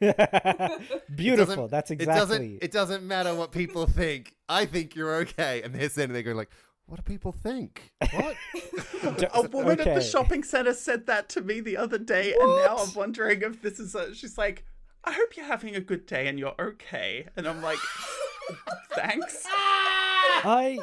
Beautiful. 0.00 1.68
doesn't- 1.68 1.70
That's 1.70 1.90
It 1.90 1.98
doesn't. 1.98 2.42
exactly. 2.42 2.58
It 2.62 2.70
doesn't 2.72 3.04
matter 3.04 3.34
what 3.34 3.52
people 3.52 3.86
think. 4.00 4.34
I 4.48 4.66
think 4.66 4.94
you're 4.94 5.16
okay, 5.16 5.62
and 5.62 5.74
they're 5.74 5.88
sitting 5.88 6.12
there 6.12 6.22
going 6.22 6.36
like, 6.36 6.50
"What 6.86 6.96
do 6.96 7.02
people 7.02 7.32
think? 7.32 7.92
What?" 8.12 8.36
D- 9.18 9.26
A 9.32 9.42
woman 9.48 9.80
at 9.80 9.94
the 9.94 10.00
shopping 10.00 10.42
center 10.42 10.74
said 10.74 11.06
that 11.06 11.28
to 11.30 11.40
me 11.42 11.60
the 11.60 11.76
other 11.76 11.98
day, 11.98 12.32
and 12.38 12.48
now 12.64 12.76
I'm 12.78 12.94
wondering 12.94 13.42
if 13.42 13.62
this 13.62 13.78
is 13.80 13.94
a. 13.94 14.14
She's 14.14 14.36
like, 14.38 14.64
I 15.04 15.12
hope 15.12 15.36
you're 15.36 15.46
having 15.46 15.74
a 15.76 15.80
good 15.80 16.04
day 16.06 16.26
and 16.28 16.38
you're 16.38 16.54
okay. 16.60 17.26
And 17.36 17.46
I'm 17.48 17.62
like, 17.62 17.78
thanks. 18.94 19.44
I. 19.46 20.78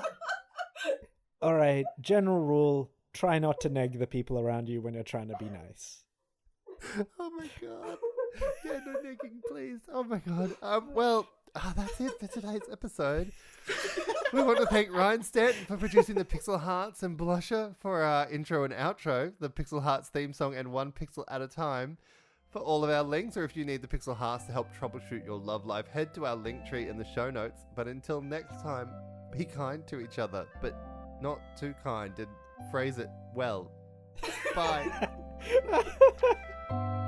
All 1.41 1.55
right. 1.55 1.85
General 2.01 2.39
rule: 2.39 2.91
try 3.13 3.39
not 3.39 3.59
to 3.61 3.69
neg 3.69 3.99
the 3.99 4.07
people 4.07 4.39
around 4.39 4.69
you 4.69 4.81
when 4.81 4.93
you're 4.93 5.03
trying 5.03 5.27
to 5.29 5.35
be 5.39 5.49
nice. 5.49 6.03
oh 7.19 7.29
my 7.31 7.47
god. 7.61 7.97
Yeah, 8.63 8.79
no 8.85 8.99
negging, 8.99 9.41
please. 9.47 9.79
Oh 9.91 10.03
my 10.03 10.19
god. 10.19 10.55
Um, 10.61 10.93
well, 10.93 11.27
ah, 11.55 11.73
that's 11.75 11.99
it 11.99 12.19
for 12.19 12.27
today's 12.27 12.61
episode. 12.71 13.31
We 14.33 14.43
want 14.43 14.59
to 14.59 14.65
thank 14.65 14.91
Ryan 14.91 15.23
Stanton 15.23 15.65
for 15.65 15.77
producing 15.77 16.15
the 16.15 16.25
Pixel 16.25 16.59
Hearts 16.59 17.01
and 17.01 17.17
Blusher 17.17 17.75
for 17.77 18.01
our 18.01 18.29
intro 18.29 18.63
and 18.65 18.73
outro, 18.73 19.31
the 19.39 19.49
Pixel 19.49 19.81
Hearts 19.81 20.09
theme 20.09 20.33
song, 20.33 20.53
and 20.53 20.71
one 20.71 20.91
pixel 20.91 21.23
at 21.29 21.41
a 21.41 21.47
time. 21.47 21.97
For 22.49 22.59
all 22.59 22.83
of 22.83 22.89
our 22.89 23.03
links, 23.03 23.35
or 23.35 23.43
if 23.43 23.57
you 23.57 23.65
need 23.65 23.81
the 23.81 23.87
Pixel 23.87 24.15
Hearts 24.15 24.45
to 24.45 24.53
help 24.53 24.73
troubleshoot 24.73 25.25
your 25.25 25.37
love 25.37 25.65
life, 25.65 25.87
head 25.87 26.13
to 26.13 26.25
our 26.25 26.37
Linktree 26.37 26.89
in 26.89 26.97
the 26.97 27.03
show 27.03 27.29
notes. 27.29 27.65
But 27.75 27.87
until 27.87 28.21
next 28.21 28.61
time, 28.61 28.89
be 29.31 29.43
kind 29.43 29.85
to 29.87 29.99
each 29.99 30.17
other, 30.17 30.47
but 30.61 30.73
not 31.21 31.39
too 31.57 31.75
kind, 31.83 32.17
and 32.17 32.29
phrase 32.71 32.99
it 32.99 33.09
well. 33.35 33.69
Bye. 34.55 35.09